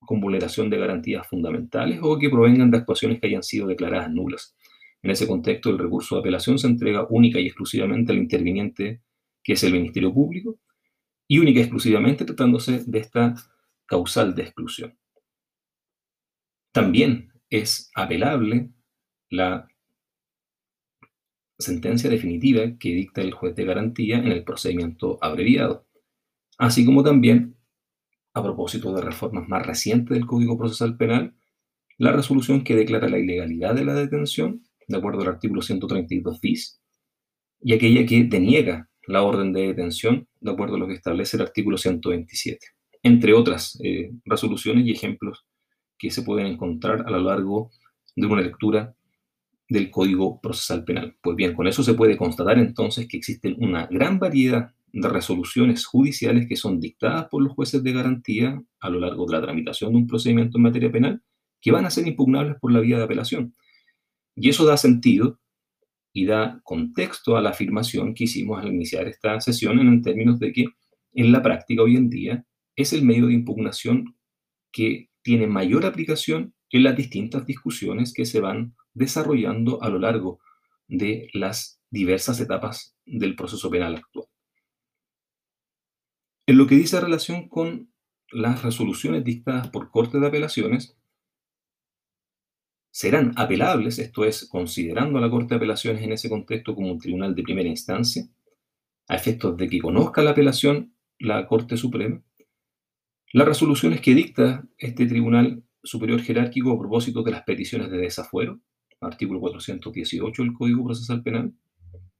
con 0.05 0.19
vulneración 0.19 0.69
de 0.69 0.77
garantías 0.77 1.27
fundamentales 1.27 1.99
o 2.01 2.17
que 2.17 2.29
provengan 2.29 2.71
de 2.71 2.77
actuaciones 2.77 3.19
que 3.19 3.27
hayan 3.27 3.43
sido 3.43 3.67
declaradas 3.67 4.11
nulas. 4.11 4.55
En 5.01 5.11
ese 5.11 5.27
contexto, 5.27 5.69
el 5.69 5.77
recurso 5.77 6.15
de 6.15 6.21
apelación 6.21 6.57
se 6.57 6.67
entrega 6.67 7.05
única 7.09 7.39
y 7.39 7.47
exclusivamente 7.47 8.11
al 8.11 8.19
interviniente, 8.19 9.01
que 9.43 9.53
es 9.53 9.63
el 9.63 9.73
Ministerio 9.73 10.13
Público, 10.13 10.59
y 11.27 11.39
única 11.39 11.59
y 11.59 11.63
exclusivamente 11.63 12.25
tratándose 12.25 12.83
de 12.85 12.99
esta 12.99 13.35
causal 13.85 14.33
de 14.33 14.43
exclusión. 14.43 14.97
También 16.71 17.31
es 17.49 17.91
apelable 17.95 18.71
la 19.29 19.67
sentencia 21.59 22.09
definitiva 22.09 22.77
que 22.79 22.89
dicta 22.89 23.21
el 23.21 23.33
juez 23.33 23.55
de 23.55 23.65
garantía 23.65 24.17
en 24.17 24.27
el 24.27 24.43
procedimiento 24.43 25.17
abreviado, 25.21 25.85
así 26.57 26.85
como 26.85 27.03
también 27.03 27.55
a 28.33 28.43
propósito 28.43 28.93
de 28.93 29.01
reformas 29.01 29.47
más 29.47 29.65
recientes 29.65 30.09
del 30.09 30.25
Código 30.25 30.57
Procesal 30.57 30.97
Penal, 30.97 31.35
la 31.97 32.11
resolución 32.11 32.63
que 32.63 32.75
declara 32.75 33.07
la 33.07 33.19
ilegalidad 33.19 33.75
de 33.75 33.85
la 33.85 33.93
detención, 33.93 34.63
de 34.87 34.97
acuerdo 34.97 35.21
al 35.21 35.29
artículo 35.29 35.61
132 35.61 36.41
bis, 36.41 36.81
y 37.61 37.73
aquella 37.73 38.05
que 38.05 38.23
deniega 38.23 38.89
la 39.07 39.21
orden 39.21 39.53
de 39.53 39.67
detención, 39.67 40.27
de 40.41 40.51
acuerdo 40.51 40.75
a 40.75 40.79
lo 40.79 40.87
que 40.87 40.95
establece 40.95 41.37
el 41.37 41.43
artículo 41.43 41.77
127, 41.77 42.65
entre 43.03 43.33
otras 43.33 43.79
eh, 43.83 44.11
resoluciones 44.25 44.85
y 44.85 44.91
ejemplos 44.91 45.45
que 45.97 46.09
se 46.09 46.23
pueden 46.23 46.47
encontrar 46.47 47.03
a 47.05 47.11
lo 47.11 47.19
largo 47.19 47.71
de 48.15 48.27
una 48.27 48.41
lectura 48.41 48.95
del 49.69 49.89
Código 49.89 50.41
Procesal 50.41 50.83
Penal. 50.83 51.15
Pues 51.21 51.35
bien, 51.35 51.53
con 51.53 51.67
eso 51.67 51.83
se 51.83 51.93
puede 51.93 52.17
constatar 52.17 52.57
entonces 52.59 53.07
que 53.07 53.17
existen 53.17 53.55
una 53.59 53.87
gran 53.87 54.19
variedad 54.19 54.73
resoluciones 54.93 55.85
judiciales 55.85 56.47
que 56.47 56.55
son 56.55 56.79
dictadas 56.79 57.27
por 57.29 57.41
los 57.41 57.53
jueces 57.53 57.83
de 57.83 57.93
garantía 57.93 58.61
a 58.79 58.89
lo 58.89 58.99
largo 58.99 59.25
de 59.25 59.33
la 59.33 59.41
tramitación 59.41 59.91
de 59.91 59.97
un 59.97 60.07
procedimiento 60.07 60.57
en 60.57 60.63
materia 60.63 60.91
penal 60.91 61.23
que 61.61 61.71
van 61.71 61.85
a 61.85 61.89
ser 61.89 62.07
impugnables 62.07 62.57
por 62.59 62.71
la 62.71 62.79
vía 62.79 62.97
de 62.97 63.03
apelación. 63.03 63.55
Y 64.35 64.49
eso 64.49 64.65
da 64.65 64.77
sentido 64.77 65.39
y 66.11 66.25
da 66.25 66.61
contexto 66.63 67.35
a 67.35 67.41
la 67.41 67.49
afirmación 67.49 68.13
que 68.13 68.25
hicimos 68.25 68.61
al 68.61 68.71
iniciar 68.71 69.07
esta 69.07 69.39
sesión 69.41 69.79
en 69.79 70.01
términos 70.01 70.39
de 70.39 70.53
que 70.53 70.65
en 71.13 71.31
la 71.31 71.41
práctica 71.41 71.81
hoy 71.81 71.95
en 71.95 72.09
día 72.09 72.45
es 72.75 72.93
el 72.93 73.03
medio 73.03 73.27
de 73.27 73.33
impugnación 73.33 74.15
que 74.71 75.09
tiene 75.23 75.47
mayor 75.47 75.85
aplicación 75.85 76.53
en 76.69 76.83
las 76.83 76.95
distintas 76.95 77.45
discusiones 77.45 78.13
que 78.13 78.25
se 78.25 78.39
van 78.41 78.75
desarrollando 78.93 79.81
a 79.81 79.89
lo 79.89 79.99
largo 79.99 80.39
de 80.87 81.29
las 81.33 81.79
diversas 81.89 82.39
etapas 82.39 82.95
del 83.05 83.35
proceso 83.35 83.69
penal 83.69 83.95
actual. 83.95 84.27
En 86.45 86.57
lo 86.57 86.67
que 86.67 86.75
dice 86.75 86.99
relación 86.99 87.47
con 87.47 87.93
las 88.31 88.63
resoluciones 88.63 89.23
dictadas 89.23 89.69
por 89.69 89.89
Corte 89.89 90.19
de 90.19 90.27
Apelaciones, 90.27 90.97
serán 92.91 93.33
apelables, 93.37 93.97
esto 93.97 94.25
es, 94.25 94.47
considerando 94.49 95.17
a 95.17 95.21
la 95.21 95.29
Corte 95.29 95.49
de 95.49 95.55
Apelaciones 95.55 96.03
en 96.03 96.11
ese 96.11 96.29
contexto 96.29 96.75
como 96.75 96.91
un 96.91 96.99
tribunal 96.99 97.33
de 97.33 97.43
primera 97.43 97.69
instancia, 97.69 98.27
a 99.07 99.15
efectos 99.15 99.55
de 99.55 99.69
que 99.69 99.79
conozca 99.79 100.21
la 100.21 100.31
apelación 100.31 100.93
la 101.17 101.47
Corte 101.47 101.77
Suprema, 101.77 102.21
las 103.31 103.47
resoluciones 103.47 104.01
que 104.01 104.13
dicta 104.13 104.67
este 104.77 105.05
Tribunal 105.05 105.63
Superior 105.81 106.21
Jerárquico 106.21 106.71
a 106.71 106.79
propósito 106.79 107.23
de 107.23 107.31
las 107.31 107.43
peticiones 107.43 107.89
de 107.89 107.97
desafuero, 107.97 108.59
artículo 108.99 109.39
418 109.39 110.43
del 110.43 110.53
Código 110.53 110.83
Procesal 110.83 111.23
Penal, 111.23 111.53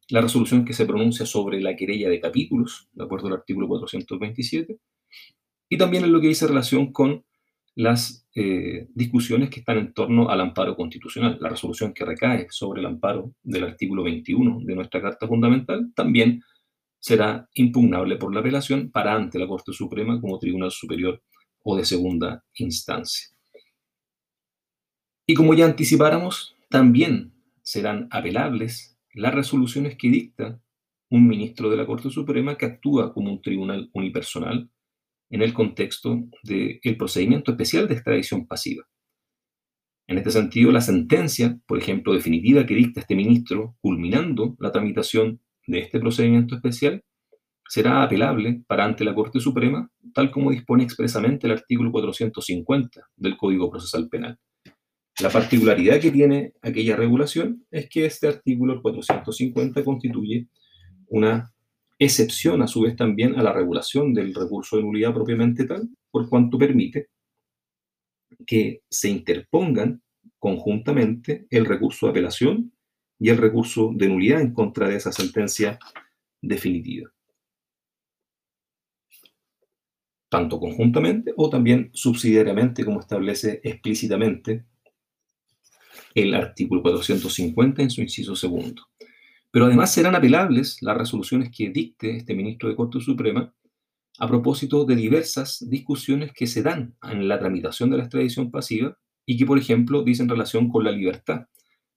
la 0.10 0.22
resolución 0.22 0.66
que 0.66 0.74
se 0.74 0.86
pronuncia 0.86 1.26
sobre 1.26 1.62
la 1.62 1.76
querella 1.76 2.10
de 2.10 2.20
capítulos, 2.20 2.88
de 2.94 3.04
acuerdo 3.04 3.28
al 3.28 3.34
artículo 3.34 3.68
427, 3.68 4.78
y 5.70 5.78
también 5.78 6.04
en 6.04 6.12
lo 6.12 6.22
que 6.22 6.28
dice 6.28 6.48
relación 6.48 6.92
con 6.92 7.24
las 7.76 8.28
eh, 8.36 8.88
discusiones 8.94 9.50
que 9.50 9.60
están 9.62 9.78
en 9.78 9.94
torno 9.94 10.30
al 10.30 10.42
amparo 10.42 10.76
constitucional. 10.76 11.38
La 11.42 11.50
resolución 11.50 11.94
que 11.94 12.06
recae 12.06 12.48
sobre 12.50 12.82
el 12.82 12.86
amparo 12.86 13.34
del 13.42 13.64
artículo 13.64 14.04
21 14.04 14.62
de 14.64 14.76
nuestra 14.76 15.02
Carta 15.02 15.28
Fundamental 15.28 15.92
también 15.96 16.44
será 17.00 17.50
impugnable 17.56 18.18
por 18.18 18.34
la 18.34 18.42
apelación 18.42 18.92
para 18.92 19.16
ante 19.16 19.40
la 19.40 19.48
Corte 19.48 19.74
Suprema 19.74 20.22
como 20.22 20.40
Tribunal 20.40 20.72
Superior 20.72 21.22
o 21.64 21.76
de 21.76 21.86
segunda 21.86 22.44
instancia. 22.56 23.30
Y 25.26 25.34
como 25.34 25.54
ya 25.54 25.66
anticipáramos, 25.66 26.56
también 26.70 27.34
serán 27.62 28.08
apelables 28.12 28.93
las 29.13 29.34
resoluciones 29.34 29.96
que 29.98 30.10
dicta 30.10 30.62
un 31.10 31.27
ministro 31.27 31.70
de 31.70 31.77
la 31.77 31.86
Corte 31.86 32.10
Suprema 32.10 32.58
que 32.58 32.65
actúa 32.65 33.13
como 33.13 33.32
un 33.32 33.41
tribunal 33.41 33.89
unipersonal 33.93 34.70
en 35.29 35.41
el 35.41 35.53
contexto 35.53 36.24
del 36.43 36.79
procedimiento 36.98 37.51
especial 37.51 37.88
de 37.88 37.96
extradición 37.96 38.48
pasiva. 38.48 38.84
En 40.08 40.17
este 40.17 40.32
sentido, 40.32 40.72
la 40.72 40.82
sentencia, 40.82 41.58
por 41.65 41.77
ejemplo, 41.77 42.13
definitiva 42.13 42.65
que 42.65 42.75
dicta 42.75 43.00
este 43.00 43.15
ministro, 43.15 43.75
culminando 43.79 44.55
la 44.60 44.72
tramitación 44.72 45.39
de 45.65 45.79
este 45.79 46.00
procedimiento 46.00 46.55
especial, 46.55 47.03
será 47.67 48.03
apelable 48.03 48.63
para 48.67 48.86
ante 48.86 49.05
la 49.05 49.15
Corte 49.15 49.39
Suprema, 49.39 49.89
tal 50.13 50.29
como 50.29 50.51
dispone 50.51 50.84
expresamente 50.84 51.48
el 51.48 51.53
artículo 51.53 51.91
450 51.91 53.01
del 53.15 53.38
Código 53.38 53.72
Procesal 53.72 54.10
Penal. 54.10 54.38
La 55.20 55.29
particularidad 55.29 56.00
que 56.00 56.12
tiene 56.12 56.53
aquella 56.62 56.96
regulación 56.96 57.65
es 57.70 57.88
que 57.88 58.05
este 58.05 58.27
artículo, 58.27 58.74
el 58.74 58.82
450, 58.82 59.84
constituye 59.84 60.48
una 61.08 61.53
excepción 62.00 62.63
a 62.63 62.67
su 62.67 62.82
vez 62.82 62.96
también 62.96 63.38
a 63.38 63.43
la 63.43 63.53
regulación 63.53 64.13
del 64.13 64.34
recurso 64.34 64.77
de 64.77 64.84
nulidad 64.84 65.13
propiamente 65.13 65.65
tal, 65.65 65.88
por 66.10 66.27
cuanto 66.27 66.58
permite 66.58 67.10
que 68.48 68.82
se 68.89 69.10
interpongan 69.10 70.01
conjuntamente 70.39 71.46
el 71.51 71.65
recurso 71.65 72.08
de 72.08 72.12
apelación 72.12 72.74
y 73.20 73.29
el 73.29 73.38
recurso 73.38 73.91
de 73.93 74.10
nulidad 74.10 74.41
en 74.41 74.53
contra 74.53 74.89
de 74.89 74.96
esa 74.96 75.12
sentencia 75.12 75.77
definitiva. 76.41 77.12
Tanto 80.27 80.60
conjuntamente 80.60 81.32
o 81.38 81.50
también 81.51 81.91
subsidiariamente, 81.93 82.84
como 82.84 83.00
establece 83.00 83.62
explícitamente 83.63 84.65
el 86.15 86.34
artículo 86.34 86.82
450 86.82 87.82
en 87.82 87.89
su 87.89 88.01
inciso 88.01 88.36
segundo. 88.36 88.84
Pero 89.51 89.65
además 89.65 89.93
serán 89.93 90.15
apelables 90.15 90.82
las 90.82 90.98
resoluciones 90.98 91.50
que 91.55 91.70
dicte 91.70 92.17
este 92.17 92.34
ministro 92.34 92.70
de 92.70 92.75
Corte 92.75 93.00
Suprema 93.00 93.53
a 94.20 94.27
propósito 94.27 94.86
de 94.86 94.96
diversas 94.96 95.63
discusiones 95.70 96.32
que 96.34 96.48
se 96.48 96.62
dan 96.62 96.96
en 97.03 97.27
la 97.27 97.39
tramitación 97.39 97.89
de 97.89 97.98
la 97.98 98.03
extradición 98.03 98.51
pasiva 98.51 98.98
y 99.25 99.38
que, 99.38 99.46
por 99.46 99.58
ejemplo, 99.58 100.03
dicen 100.03 100.29
relación 100.29 100.70
con 100.70 100.84
la 100.84 100.91
libertad 100.91 101.48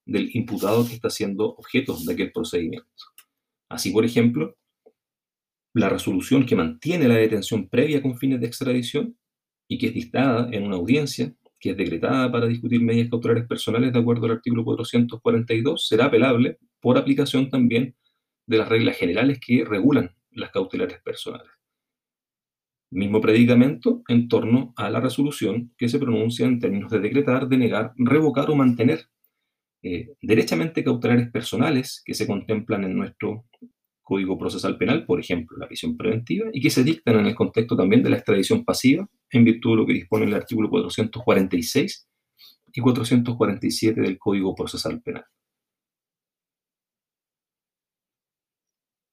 del 0.04 0.30
imputado 0.34 0.86
que 0.86 0.94
está 0.94 1.10
siendo 1.10 1.54
objeto 1.56 1.96
de 2.06 2.12
aquel 2.12 2.32
procedimiento. 2.32 2.88
Así, 3.68 3.90
por 3.90 4.04
ejemplo, 4.04 4.56
la 5.74 5.88
resolución 5.88 6.46
que 6.46 6.56
mantiene 6.56 7.08
la 7.08 7.16
detención 7.16 7.68
previa 7.68 8.00
con 8.00 8.16
fines 8.16 8.40
de 8.40 8.46
extradición 8.46 9.18
y 9.68 9.78
que 9.78 9.88
es 9.88 9.94
dictada 9.94 10.48
en 10.52 10.64
una 10.64 10.76
audiencia 10.76 11.34
que 11.66 11.72
es 11.72 11.76
decretada 11.76 12.30
para 12.30 12.46
discutir 12.46 12.80
medidas 12.80 13.10
cautelares 13.10 13.46
personales 13.48 13.92
de 13.92 13.98
acuerdo 13.98 14.26
al 14.26 14.32
artículo 14.32 14.64
442, 14.64 15.86
será 15.86 16.06
apelable 16.06 16.58
por 16.80 16.96
aplicación 16.96 17.50
también 17.50 17.96
de 18.46 18.58
las 18.58 18.68
reglas 18.68 18.96
generales 18.96 19.40
que 19.44 19.64
regulan 19.64 20.14
las 20.30 20.52
cautelares 20.52 21.00
personales. 21.02 21.50
Mismo 22.92 23.20
predicamento 23.20 24.02
en 24.06 24.28
torno 24.28 24.72
a 24.76 24.88
la 24.90 25.00
resolución 25.00 25.72
que 25.76 25.88
se 25.88 25.98
pronuncia 25.98 26.46
en 26.46 26.60
términos 26.60 26.92
de 26.92 27.00
decretar, 27.00 27.48
denegar, 27.48 27.92
revocar 27.96 28.48
o 28.48 28.54
mantener 28.54 29.06
eh, 29.82 30.14
derechamente 30.22 30.84
cautelares 30.84 31.30
personales 31.32 32.00
que 32.04 32.14
se 32.14 32.28
contemplan 32.28 32.84
en 32.84 32.96
nuestro 32.96 33.46
Código 34.02 34.38
Procesal 34.38 34.78
Penal, 34.78 35.04
por 35.04 35.18
ejemplo, 35.18 35.56
la 35.58 35.66
prisión 35.66 35.96
preventiva, 35.96 36.48
y 36.52 36.60
que 36.60 36.70
se 36.70 36.84
dictan 36.84 37.18
en 37.18 37.26
el 37.26 37.34
contexto 37.34 37.76
también 37.76 38.04
de 38.04 38.10
la 38.10 38.16
extradición 38.18 38.64
pasiva, 38.64 39.08
en 39.30 39.44
virtud 39.44 39.70
de 39.70 39.76
lo 39.76 39.86
que 39.86 39.92
dispone 39.94 40.26
el 40.26 40.34
artículo 40.34 40.70
446 40.70 42.08
y 42.72 42.80
447 42.80 44.00
del 44.00 44.18
Código 44.18 44.54
Procesal 44.54 45.00
Penal. 45.02 45.24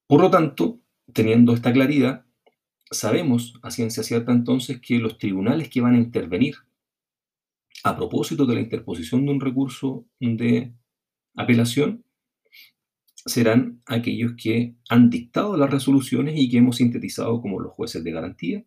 Por 0.07 0.21
lo 0.21 0.29
tanto, 0.29 0.79
teniendo 1.11 1.53
esta 1.53 1.73
claridad, 1.73 2.25
sabemos 2.91 3.59
a 3.63 3.71
ciencia 3.71 4.03
cierta 4.03 4.31
entonces 4.31 4.79
que 4.79 4.99
los 4.99 5.17
tribunales 5.17 5.69
que 5.69 5.81
van 5.81 5.95
a 5.95 5.99
intervenir 5.99 6.55
a 7.83 7.95
propósito 7.95 8.45
de 8.45 8.55
la 8.55 8.61
interposición 8.61 9.25
de 9.25 9.31
un 9.31 9.41
recurso 9.41 10.05
de 10.19 10.73
apelación 11.35 12.05
serán 13.25 13.81
aquellos 13.85 14.33
que 14.37 14.75
han 14.89 15.09
dictado 15.09 15.57
las 15.57 15.71
resoluciones 15.71 16.35
y 16.37 16.49
que 16.49 16.57
hemos 16.57 16.77
sintetizado 16.77 17.41
como 17.41 17.59
los 17.59 17.73
jueces 17.73 18.03
de 18.03 18.11
garantía, 18.11 18.65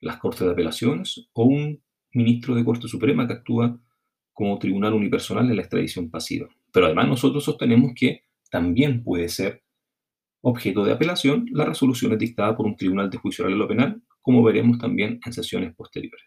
las 0.00 0.18
cortes 0.18 0.40
de 0.40 0.52
apelaciones 0.52 1.28
o 1.32 1.44
un 1.44 1.82
ministro 2.12 2.54
de 2.54 2.64
Corte 2.64 2.88
Suprema 2.88 3.26
que 3.26 3.34
actúa 3.34 3.78
como 4.32 4.58
tribunal 4.58 4.94
unipersonal 4.94 5.48
en 5.50 5.56
la 5.56 5.62
extradición 5.62 6.10
pasiva. 6.10 6.48
Pero 6.72 6.86
además 6.86 7.08
nosotros 7.08 7.44
sostenemos 7.44 7.92
que 7.94 8.24
también 8.50 9.02
puede 9.02 9.28
ser 9.28 9.64
objeto 10.40 10.84
de 10.84 10.92
apelación 10.92 11.46
las 11.50 11.68
resoluciones 11.68 12.18
dictadas 12.18 12.56
por 12.56 12.66
un 12.66 12.76
tribunal 12.76 13.10
de 13.10 13.18
juicio 13.18 13.44
oral 13.44 13.60
o 13.60 13.68
penal, 13.68 14.02
como 14.22 14.42
veremos 14.42 14.78
también 14.78 15.20
en 15.24 15.32
sesiones 15.32 15.74
posteriores. 15.74 16.24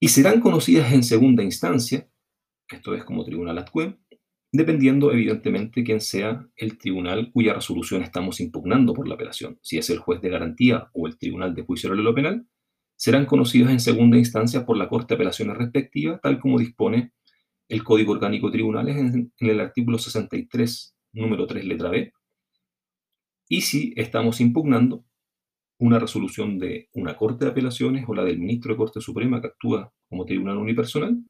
Y 0.00 0.08
serán 0.08 0.40
conocidas 0.40 0.92
en 0.92 1.02
segunda 1.02 1.42
instancia, 1.42 2.08
esto 2.68 2.94
es 2.94 3.04
como 3.04 3.24
tribunal 3.24 3.58
adcue, 3.58 3.98
dependiendo 4.52 5.12
evidentemente 5.12 5.84
quién 5.84 6.00
sea 6.00 6.46
el 6.56 6.76
tribunal 6.78 7.30
cuya 7.32 7.54
resolución 7.54 8.02
estamos 8.02 8.40
impugnando 8.40 8.94
por 8.94 9.06
la 9.06 9.14
apelación. 9.14 9.58
Si 9.62 9.78
es 9.78 9.90
el 9.90 9.98
juez 9.98 10.20
de 10.20 10.30
garantía 10.30 10.88
o 10.92 11.06
el 11.06 11.18
tribunal 11.18 11.54
de 11.54 11.62
juicio 11.62 11.90
oral 11.90 12.06
o 12.06 12.14
penal, 12.14 12.46
serán 12.96 13.26
conocidos 13.26 13.70
en 13.70 13.80
segunda 13.80 14.18
instancia 14.18 14.66
por 14.66 14.76
la 14.76 14.88
Corte 14.88 15.08
de 15.08 15.14
Apelaciones 15.14 15.56
respectiva, 15.56 16.18
tal 16.22 16.38
como 16.40 16.58
dispone 16.58 17.12
el 17.68 17.84
Código 17.84 18.12
Orgánico 18.12 18.48
de 18.48 18.54
Tribunales 18.54 18.96
en, 18.96 19.32
en 19.38 19.48
el 19.48 19.60
artículo 19.60 19.98
63, 19.98 20.96
número 21.12 21.46
3, 21.46 21.64
letra 21.64 21.90
B. 21.90 22.12
Y 23.48 23.62
si 23.62 23.92
estamos 23.96 24.40
impugnando 24.40 25.04
una 25.78 25.98
resolución 25.98 26.58
de 26.58 26.88
una 26.92 27.16
Corte 27.16 27.46
de 27.46 27.52
Apelaciones 27.52 28.04
o 28.06 28.14
la 28.14 28.22
del 28.22 28.38
ministro 28.38 28.72
de 28.72 28.78
Corte 28.78 29.00
Suprema 29.00 29.40
que 29.40 29.46
actúa 29.46 29.92
como 30.08 30.26
tribunal 30.26 30.58
unipersonal, 30.58 31.24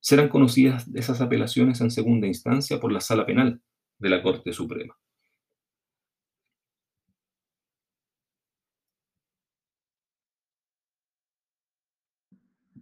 serán 0.00 0.28
conocidas 0.28 0.86
esas 0.94 1.20
apelaciones 1.20 1.80
en 1.80 1.90
segunda 1.90 2.26
instancia 2.26 2.80
por 2.80 2.92
la 2.92 3.00
Sala 3.00 3.26
Penal 3.26 3.60
de 3.98 4.08
la 4.10 4.22
Corte 4.22 4.52
Suprema. 4.52 4.96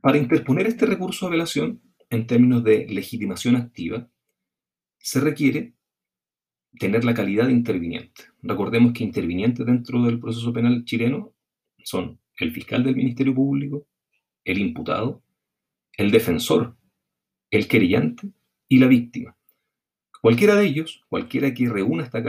Para 0.00 0.18
interponer 0.18 0.66
este 0.66 0.84
recurso 0.84 1.24
de 1.24 1.30
apelación, 1.30 1.80
en 2.10 2.26
términos 2.26 2.62
de 2.62 2.86
legitimación 2.88 3.56
activa, 3.56 4.06
se 4.98 5.18
requiere 5.20 5.74
tener 6.78 7.04
la 7.04 7.14
calidad 7.14 7.46
de 7.46 7.52
interviniente. 7.52 8.24
Recordemos 8.42 8.92
que 8.92 9.04
intervinientes 9.04 9.64
dentro 9.64 10.02
del 10.02 10.20
proceso 10.20 10.52
penal 10.52 10.84
chileno 10.84 11.34
son 11.84 12.20
el 12.38 12.52
fiscal 12.52 12.82
del 12.82 12.96
Ministerio 12.96 13.34
Público, 13.34 13.86
el 14.44 14.58
imputado, 14.58 15.22
el 15.96 16.10
defensor 16.10 16.76
el 17.50 17.68
querellante 17.68 18.30
y 18.68 18.78
la 18.78 18.86
víctima. 18.86 19.36
Cualquiera 20.20 20.54
de 20.56 20.66
ellos, 20.66 21.04
cualquiera 21.08 21.52
que 21.52 21.68
reúna 21.68 22.04
esta 22.04 22.22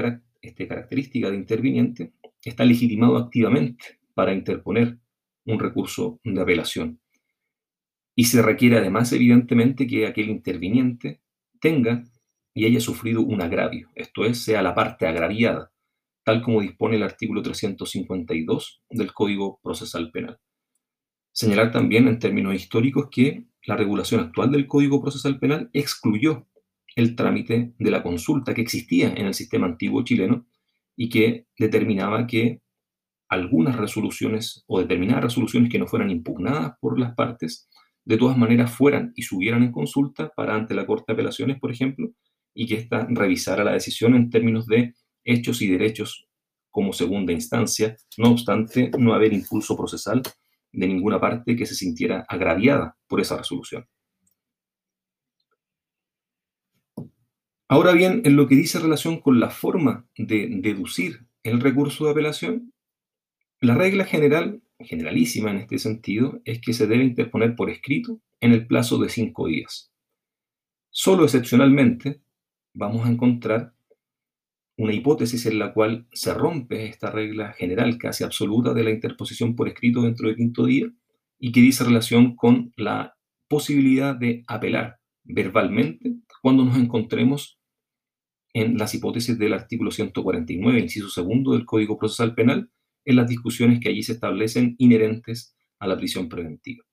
característica 0.68 1.30
de 1.30 1.38
interviniente, 1.38 2.14
está 2.44 2.66
legitimado 2.66 3.18
activamente 3.18 4.00
para 4.14 4.34
interponer 4.34 4.98
un 5.46 5.60
recurso 5.60 6.20
de 6.24 6.42
apelación. 6.42 7.00
Y 8.16 8.26
se 8.26 8.42
requiere 8.42 8.78
además, 8.78 9.12
evidentemente, 9.12 9.88
que 9.88 10.08
aquel 10.08 10.30
interviniente 10.30 11.22
tenga 11.60 12.04
y 12.54 12.66
haya 12.66 12.80
sufrido 12.80 13.22
un 13.22 13.42
agravio, 13.42 13.90
esto 13.96 14.24
es, 14.24 14.44
sea 14.44 14.62
la 14.62 14.74
parte 14.74 15.06
agraviada, 15.06 15.72
tal 16.24 16.42
como 16.42 16.62
dispone 16.62 16.96
el 16.96 17.04
artículo 17.04 17.42
352 17.42 18.82
del 18.90 19.14
Código 19.14 19.60
Procesal 19.62 20.12
Penal. 20.12 20.40
Señalar 21.34 21.72
también 21.72 22.08
en 22.08 22.18
términos 22.18 22.56
históricos 22.56 23.10
que 23.12 23.46
la 23.66 23.76
regulación 23.76 24.22
actual 24.22 24.52
del 24.52 24.68
Código 24.68 25.02
Procesal 25.02 25.40
Penal 25.40 25.70
excluyó 25.74 26.48
el 26.96 27.16
trámite 27.16 27.74
de 27.78 27.92
la 27.92 28.04
consulta 28.04 28.54
que 28.54 28.62
existía 28.62 29.10
en 29.10 29.26
el 29.26 29.34
sistema 29.34 29.68
antiguo 29.68 30.04
chileno 30.04 30.46
y 30.96 31.10
que 31.10 31.48
determinaba 31.58 32.26
que 32.26 32.62
algunas 33.28 33.76
resoluciones 33.76 34.64
o 34.68 34.80
determinadas 34.80 35.26
resoluciones 35.26 35.70
que 35.70 35.80
no 35.80 35.88
fueran 35.88 36.10
impugnadas 36.10 36.74
por 36.80 37.00
las 37.00 37.16
partes, 37.16 37.68
de 38.06 38.18
todas 38.18 38.38
maneras 38.38 38.72
fueran 38.72 39.12
y 39.16 39.24
subieran 39.24 39.64
en 39.64 39.72
consulta 39.72 40.30
para 40.30 40.56
ante 40.56 40.76
la 40.76 40.86
Corte 40.86 41.06
de 41.08 41.14
Apelaciones, 41.14 41.60
por 41.60 41.72
ejemplo, 41.72 42.12
y 42.54 42.68
que 42.68 42.76
ésta 42.76 43.08
revisara 43.10 43.64
la 43.64 43.74
decisión 43.74 44.16
en 44.16 44.30
términos 44.30 44.68
de 44.68 44.94
hechos 45.24 45.62
y 45.62 45.68
derechos 45.68 46.28
como 46.70 46.94
segunda 46.94 47.34
instancia, 47.34 47.98
no 48.18 48.32
obstante 48.32 48.92
no 48.98 49.14
haber 49.14 49.34
impulso 49.34 49.76
procesal 49.76 50.22
de 50.76 50.88
ninguna 50.88 51.20
parte 51.20 51.56
que 51.56 51.66
se 51.66 51.76
sintiera 51.76 52.26
agraviada 52.28 52.98
por 53.08 53.22
esa 53.22 53.38
resolución. 53.38 53.88
Ahora 57.68 57.94
bien, 57.94 58.22
en 58.26 58.36
lo 58.36 58.48
que 58.48 58.56
dice 58.56 58.80
relación 58.80 59.20
con 59.20 59.40
la 59.40 59.50
forma 59.50 60.08
de 60.18 60.48
deducir 60.62 61.26
el 61.44 61.60
recurso 61.60 62.06
de 62.06 62.12
apelación, 62.12 62.74
la 63.60 63.76
regla 63.76 64.06
general, 64.06 64.62
generalísima 64.80 65.52
en 65.52 65.58
este 65.58 65.80
sentido, 65.80 66.42
es 66.46 66.62
que 66.62 66.74
se 66.74 66.88
debe 66.88 67.04
interponer 67.04 67.56
por 67.56 67.70
escrito 67.70 68.22
en 68.40 68.52
el 68.52 68.68
plazo 68.68 68.98
de 69.00 69.10
cinco 69.10 69.48
días. 69.48 69.92
Solo 70.90 71.24
excepcionalmente 71.26 72.22
vamos 72.74 73.06
a 73.06 73.10
encontrar 73.10 73.75
una 74.78 74.94
hipótesis 74.94 75.46
en 75.46 75.60
la 75.60 75.74
cual 75.74 76.08
se 76.12 76.34
rompe 76.34 76.86
esta 76.88 77.12
regla 77.12 77.54
general 77.54 77.98
casi 77.98 78.24
absoluta 78.24 78.74
de 78.74 78.84
la 78.84 78.92
interposición 78.92 79.56
por 79.56 79.68
escrito 79.68 80.02
dentro 80.02 80.28
del 80.28 80.36
quinto 80.36 80.66
día 80.66 80.92
y 81.40 81.52
que 81.52 81.62
dice 81.62 81.84
relación 81.84 82.36
con 82.36 82.74
la 82.76 83.16
posibilidad 83.48 84.16
de 84.16 84.44
apelar 84.48 85.00
verbalmente 85.24 86.16
cuando 86.42 86.66
nos 86.66 86.78
encontremos 86.78 87.60
en 88.54 88.78
las 88.78 88.94
hipótesis 88.94 89.38
del 89.38 89.54
artículo 89.54 89.92
149, 89.92 90.80
inciso 90.80 91.10
segundo 91.10 91.54
del 91.54 91.66
Código 91.66 91.98
Procesal 91.98 92.34
Penal, 92.36 92.72
en 93.04 93.16
las 93.18 93.28
discusiones 93.28 93.80
que 93.80 93.90
allí 93.90 94.02
se 94.02 94.14
establecen 94.14 94.76
inherentes 94.78 95.56
a 95.80 95.88
la 95.88 95.98
prisión 95.98 96.30
preventiva. 96.30 96.84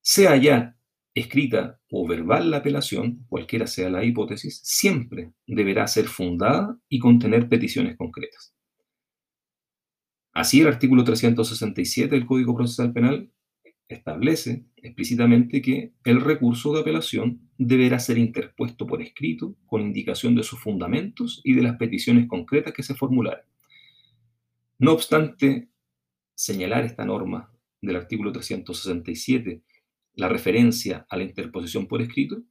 Sea 0.00 0.36
ya 0.36 0.76
escrita 1.14 1.80
o 1.90 2.06
verbal 2.06 2.50
la 2.50 2.58
apelación, 2.58 3.24
cualquiera 3.28 3.66
sea 3.66 3.88
la 3.88 4.04
hipótesis, 4.04 4.60
siempre 4.64 5.32
deberá 5.46 5.86
ser 5.86 6.06
fundada 6.06 6.76
y 6.88 6.98
contener 6.98 7.48
peticiones 7.48 7.96
concretas. 7.96 8.52
Así, 10.32 10.60
el 10.60 10.66
artículo 10.66 11.04
367 11.04 12.12
del 12.12 12.26
Código 12.26 12.56
Procesal 12.56 12.92
Penal 12.92 13.30
establece 13.86 14.64
explícitamente 14.76 15.62
que 15.62 15.92
el 16.04 16.20
recurso 16.20 16.72
de 16.72 16.80
apelación 16.80 17.48
deberá 17.58 18.00
ser 18.00 18.18
interpuesto 18.18 18.86
por 18.86 19.00
escrito 19.00 19.54
con 19.66 19.82
indicación 19.82 20.34
de 20.34 20.42
sus 20.42 20.58
fundamentos 20.58 21.40
y 21.44 21.54
de 21.54 21.62
las 21.62 21.76
peticiones 21.76 22.26
concretas 22.26 22.74
que 22.74 22.82
se 22.82 22.94
formularan. 22.94 23.44
No 24.78 24.92
obstante, 24.92 25.68
señalar 26.34 26.84
esta 26.84 27.04
norma 27.04 27.52
del 27.80 27.96
artículo 27.96 28.32
367 28.32 29.62
la 30.14 30.28
referencia 30.28 31.06
a 31.08 31.16
la 31.16 31.24
interposición 31.24 31.86
por 31.86 32.02
escrito, 32.02 32.42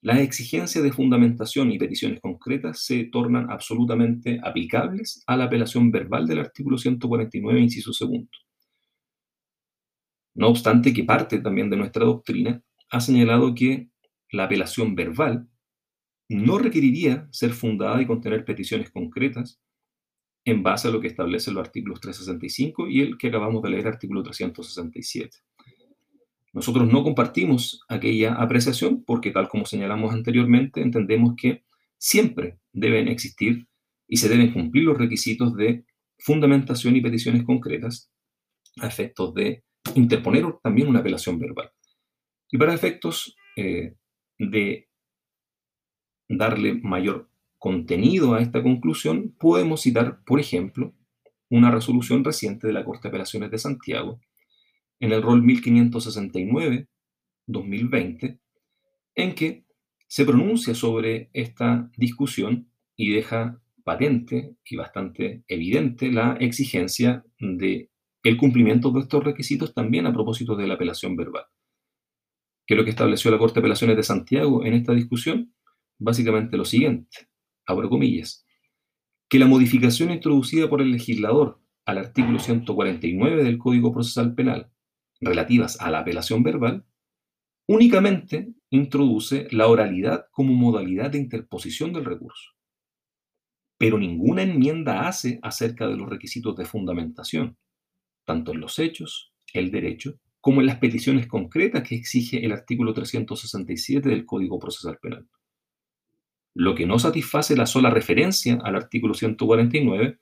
las 0.00 0.18
exigencias 0.18 0.82
de 0.82 0.92
fundamentación 0.92 1.70
y 1.70 1.78
peticiones 1.78 2.20
concretas 2.20 2.84
se 2.84 3.04
tornan 3.04 3.50
absolutamente 3.50 4.40
aplicables 4.42 5.22
a 5.26 5.36
la 5.36 5.44
apelación 5.44 5.92
verbal 5.92 6.26
del 6.26 6.40
artículo 6.40 6.76
149, 6.76 7.60
inciso 7.60 7.92
segundo. 7.92 8.28
No 10.34 10.48
obstante 10.48 10.92
que 10.92 11.04
parte 11.04 11.38
también 11.38 11.70
de 11.70 11.76
nuestra 11.76 12.04
doctrina 12.04 12.60
ha 12.90 13.00
señalado 13.00 13.54
que 13.54 13.90
la 14.30 14.44
apelación 14.44 14.96
verbal 14.96 15.46
no 16.28 16.58
requeriría 16.58 17.28
ser 17.30 17.52
fundada 17.52 18.00
y 18.02 18.06
contener 18.06 18.44
peticiones 18.44 18.90
concretas 18.90 19.60
en 20.44 20.62
base 20.62 20.88
a 20.88 20.90
lo 20.90 21.00
que 21.00 21.08
establecen 21.08 21.54
los 21.54 21.64
artículos 21.64 22.00
365 22.00 22.88
y 22.88 23.02
el 23.02 23.18
que 23.18 23.28
acabamos 23.28 23.62
de 23.62 23.70
leer, 23.70 23.86
artículo 23.86 24.22
367. 24.22 25.38
Nosotros 26.52 26.90
no 26.92 27.02
compartimos 27.02 27.80
aquella 27.88 28.34
apreciación 28.34 29.04
porque, 29.04 29.30
tal 29.30 29.48
como 29.48 29.64
señalamos 29.64 30.12
anteriormente, 30.12 30.82
entendemos 30.82 31.34
que 31.36 31.64
siempre 31.96 32.58
deben 32.72 33.08
existir 33.08 33.66
y 34.06 34.18
se 34.18 34.28
deben 34.28 34.52
cumplir 34.52 34.84
los 34.84 34.98
requisitos 34.98 35.56
de 35.56 35.84
fundamentación 36.18 36.94
y 36.96 37.00
peticiones 37.00 37.44
concretas 37.44 38.10
a 38.80 38.86
efectos 38.86 39.34
de 39.34 39.64
interponer 39.94 40.44
también 40.62 40.88
una 40.88 41.00
apelación 41.00 41.38
verbal. 41.38 41.70
Y 42.50 42.58
para 42.58 42.74
efectos 42.74 43.34
eh, 43.56 43.94
de 44.38 44.88
darle 46.28 46.74
mayor 46.74 47.30
contenido 47.58 48.34
a 48.34 48.40
esta 48.40 48.62
conclusión, 48.62 49.34
podemos 49.38 49.82
citar, 49.82 50.22
por 50.24 50.40
ejemplo, 50.40 50.92
una 51.48 51.70
resolución 51.70 52.24
reciente 52.24 52.66
de 52.66 52.72
la 52.72 52.84
Corte 52.84 53.02
de 53.02 53.08
Apelaciones 53.10 53.50
de 53.50 53.58
Santiago, 53.58 54.20
en 55.02 55.12
el 55.12 55.20
rol 55.20 55.42
1569-2020, 55.42 58.38
en 59.16 59.34
que 59.34 59.66
se 60.06 60.24
pronuncia 60.24 60.76
sobre 60.76 61.28
esta 61.32 61.90
discusión 61.96 62.70
y 62.96 63.12
deja 63.12 63.60
patente 63.82 64.54
y 64.64 64.76
bastante 64.76 65.42
evidente 65.48 66.12
la 66.12 66.34
exigencia 66.34 67.24
de 67.40 67.90
el 68.22 68.36
cumplimiento 68.36 68.92
de 68.92 69.00
estos 69.00 69.24
requisitos 69.24 69.74
también 69.74 70.06
a 70.06 70.12
propósito 70.12 70.54
de 70.54 70.68
la 70.68 70.74
apelación 70.74 71.16
verbal. 71.16 71.46
¿Qué 72.64 72.74
es 72.74 72.78
lo 72.78 72.84
que 72.84 72.90
estableció 72.90 73.32
la 73.32 73.38
Corte 73.38 73.54
de 73.54 73.60
Apelaciones 73.60 73.96
de 73.96 74.04
Santiago 74.04 74.64
en 74.64 74.74
esta 74.74 74.94
discusión? 74.94 75.52
Básicamente 75.98 76.56
lo 76.56 76.64
siguiente, 76.64 77.26
abro 77.66 77.90
comillas, 77.90 78.46
que 79.28 79.40
la 79.40 79.48
modificación 79.48 80.12
introducida 80.12 80.70
por 80.70 80.80
el 80.80 80.92
legislador 80.92 81.60
al 81.86 81.98
artículo 81.98 82.38
149 82.38 83.42
del 83.42 83.58
Código 83.58 83.92
Procesal 83.92 84.36
Penal 84.36 84.70
relativas 85.22 85.80
a 85.80 85.90
la 85.90 86.00
apelación 86.00 86.42
verbal, 86.42 86.84
únicamente 87.66 88.52
introduce 88.70 89.48
la 89.50 89.68
oralidad 89.68 90.26
como 90.32 90.52
modalidad 90.52 91.10
de 91.10 91.18
interposición 91.18 91.92
del 91.92 92.04
recurso. 92.04 92.50
Pero 93.78 93.98
ninguna 93.98 94.42
enmienda 94.42 95.08
hace 95.08 95.38
acerca 95.42 95.86
de 95.86 95.96
los 95.96 96.08
requisitos 96.08 96.56
de 96.56 96.64
fundamentación, 96.64 97.56
tanto 98.24 98.52
en 98.52 98.60
los 98.60 98.78
hechos, 98.78 99.32
el 99.52 99.70
derecho, 99.70 100.18
como 100.40 100.60
en 100.60 100.66
las 100.66 100.78
peticiones 100.78 101.26
concretas 101.28 101.86
que 101.88 101.94
exige 101.94 102.44
el 102.44 102.52
artículo 102.52 102.92
367 102.92 104.08
del 104.08 104.26
Código 104.26 104.58
Procesal 104.58 104.98
Penal. 104.98 105.28
Lo 106.54 106.74
que 106.74 106.84
no 106.84 106.98
satisface 106.98 107.56
la 107.56 107.66
sola 107.66 107.90
referencia 107.90 108.58
al 108.62 108.74
artículo 108.76 109.14
149, 109.14 110.18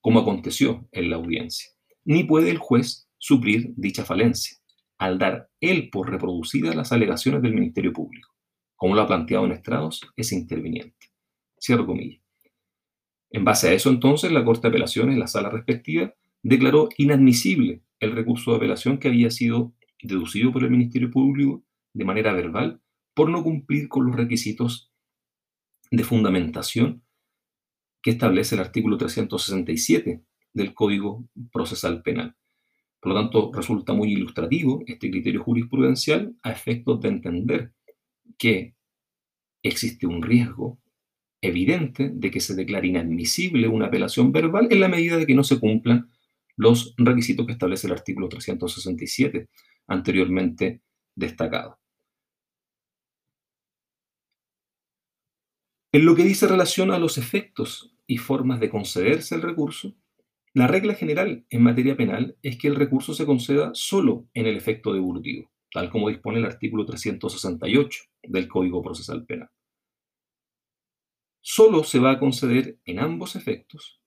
como 0.00 0.20
aconteció 0.20 0.88
en 0.90 1.10
la 1.10 1.16
audiencia, 1.16 1.70
ni 2.04 2.24
puede 2.24 2.50
el 2.50 2.58
juez 2.58 3.07
suplir 3.18 3.72
dicha 3.76 4.04
falencia, 4.04 4.56
al 4.98 5.18
dar 5.18 5.50
él 5.60 5.90
por 5.90 6.10
reproducidas 6.10 6.74
las 6.74 6.92
alegaciones 6.92 7.42
del 7.42 7.54
Ministerio 7.54 7.92
Público, 7.92 8.30
como 8.76 8.94
lo 8.94 9.02
ha 9.02 9.06
planteado 9.06 9.46
en 9.46 9.52
estrados 9.52 10.00
ese 10.16 10.34
interviniente. 10.34 11.06
Cierro 11.60 11.86
comillas. 11.86 12.22
En 13.30 13.44
base 13.44 13.68
a 13.68 13.72
eso, 13.72 13.90
entonces, 13.90 14.32
la 14.32 14.44
Corte 14.44 14.62
de 14.62 14.68
Apelaciones, 14.68 15.18
la 15.18 15.26
sala 15.26 15.50
respectiva, 15.50 16.14
declaró 16.42 16.88
inadmisible 16.96 17.82
el 18.00 18.12
recurso 18.12 18.52
de 18.52 18.56
apelación 18.58 18.98
que 18.98 19.08
había 19.08 19.30
sido 19.30 19.74
deducido 20.02 20.52
por 20.52 20.64
el 20.64 20.70
Ministerio 20.70 21.10
Público 21.10 21.64
de 21.92 22.04
manera 22.04 22.32
verbal 22.32 22.80
por 23.14 23.28
no 23.28 23.42
cumplir 23.42 23.88
con 23.88 24.06
los 24.06 24.16
requisitos 24.16 24.92
de 25.90 26.04
fundamentación 26.04 27.02
que 28.02 28.12
establece 28.12 28.54
el 28.54 28.60
artículo 28.60 28.96
367 28.96 30.22
del 30.52 30.74
Código 30.74 31.28
Procesal 31.52 32.02
Penal. 32.02 32.36
Por 33.00 33.12
lo 33.12 33.20
tanto, 33.20 33.52
resulta 33.54 33.92
muy 33.92 34.12
ilustrativo 34.12 34.82
este 34.86 35.10
criterio 35.10 35.42
jurisprudencial 35.42 36.34
a 36.42 36.50
efectos 36.50 37.00
de 37.00 37.08
entender 37.08 37.72
que 38.36 38.74
existe 39.62 40.06
un 40.06 40.22
riesgo 40.22 40.78
evidente 41.40 42.10
de 42.12 42.30
que 42.30 42.40
se 42.40 42.54
declare 42.54 42.88
inadmisible 42.88 43.68
una 43.68 43.86
apelación 43.86 44.32
verbal 44.32 44.68
en 44.70 44.80
la 44.80 44.88
medida 44.88 45.16
de 45.16 45.26
que 45.26 45.34
no 45.34 45.44
se 45.44 45.60
cumplan 45.60 46.08
los 46.56 46.94
requisitos 46.96 47.46
que 47.46 47.52
establece 47.52 47.86
el 47.86 47.92
artículo 47.92 48.28
367 48.28 49.48
anteriormente 49.86 50.82
destacado. 51.14 51.78
En 55.92 56.04
lo 56.04 56.14
que 56.14 56.24
dice 56.24 56.46
relación 56.46 56.90
a 56.90 56.98
los 56.98 57.16
efectos 57.16 57.94
y 58.06 58.18
formas 58.18 58.60
de 58.60 58.68
concederse 58.68 59.36
el 59.36 59.42
recurso, 59.42 59.94
la 60.58 60.66
regla 60.66 60.94
general 60.94 61.46
en 61.50 61.62
materia 61.62 61.96
penal 61.96 62.36
es 62.42 62.58
que 62.58 62.68
el 62.68 62.74
recurso 62.74 63.14
se 63.14 63.26
conceda 63.26 63.70
solo 63.74 64.26
en 64.34 64.46
el 64.46 64.56
efecto 64.56 64.92
devolutivo, 64.92 65.50
tal 65.72 65.88
como 65.88 66.08
dispone 66.08 66.38
el 66.38 66.46
artículo 66.46 66.84
368 66.84 68.02
del 68.24 68.48
Código 68.48 68.82
Procesal 68.82 69.24
Penal. 69.24 69.50
Solo 71.40 71.84
se 71.84 72.00
va 72.00 72.10
a 72.10 72.18
conceder 72.18 72.78
en 72.84 72.98
ambos 72.98 73.36
efectos 73.36 74.00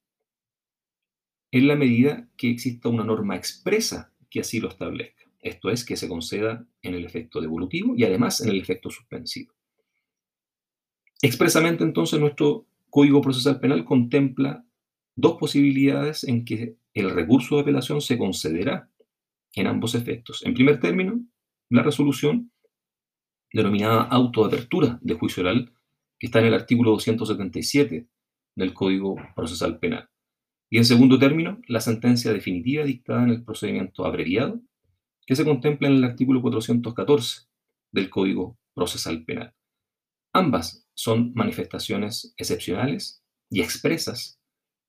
en 1.51 1.67
la 1.67 1.75
medida 1.75 2.29
que 2.37 2.49
exista 2.49 2.89
una 2.89 3.03
norma 3.03 3.35
expresa 3.35 4.13
que 4.29 4.41
así 4.41 4.59
lo 4.59 4.69
establezca. 4.69 5.23
Esto 5.39 5.69
es, 5.69 5.83
que 5.83 5.95
se 5.97 6.07
conceda 6.07 6.65
en 6.81 6.93
el 6.93 7.05
efecto 7.05 7.41
devolutivo 7.41 7.93
y 7.95 8.03
además 8.03 8.41
en 8.41 8.49
el 8.49 8.61
efecto 8.61 8.89
suspensivo. 8.89 9.53
Expresamente, 11.21 11.83
entonces, 11.83 12.19
nuestro 12.19 12.65
Código 12.89 13.21
Procesal 13.21 13.59
Penal 13.59 13.85
contempla 13.85 14.65
dos 15.15 15.37
posibilidades 15.37 16.23
en 16.23 16.45
que 16.45 16.77
el 16.93 17.11
recurso 17.11 17.55
de 17.55 17.61
apelación 17.61 18.01
se 18.01 18.17
concederá 18.17 18.89
en 19.53 19.67
ambos 19.67 19.95
efectos. 19.95 20.43
En 20.45 20.53
primer 20.53 20.79
término, 20.79 21.21
la 21.69 21.83
resolución 21.83 22.51
denominada 23.53 24.03
autoapertura 24.03 24.99
de 25.01 25.13
juicio 25.15 25.43
oral, 25.43 25.73
que 26.19 26.27
está 26.27 26.39
en 26.39 26.45
el 26.45 26.53
artículo 26.53 26.91
277 26.91 28.07
del 28.55 28.73
Código 28.73 29.15
Procesal 29.35 29.79
Penal. 29.79 30.09
Y 30.69 30.77
en 30.77 30.85
segundo 30.85 31.19
término, 31.19 31.59
la 31.67 31.81
sentencia 31.81 32.31
definitiva 32.31 32.83
dictada 32.83 33.23
en 33.23 33.29
el 33.29 33.43
procedimiento 33.43 34.05
abreviado, 34.05 34.61
que 35.25 35.35
se 35.35 35.43
contempla 35.43 35.87
en 35.87 35.95
el 35.95 36.03
artículo 36.03 36.41
414 36.41 37.47
del 37.91 38.09
Código 38.09 38.57
Procesal 38.73 39.25
Penal. 39.25 39.53
Ambas 40.33 40.87
son 40.93 41.33
manifestaciones 41.33 42.33
excepcionales 42.37 43.23
y 43.49 43.61
expresas 43.61 44.40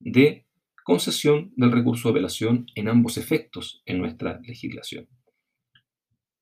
de 0.04 0.46
concesión 0.84 1.52
del 1.56 1.72
recurso 1.72 2.08
de 2.08 2.12
apelación 2.12 2.66
en 2.74 2.88
ambos 2.88 3.16
efectos 3.16 3.82
en 3.86 3.98
nuestra 3.98 4.40
legislación. 4.40 5.08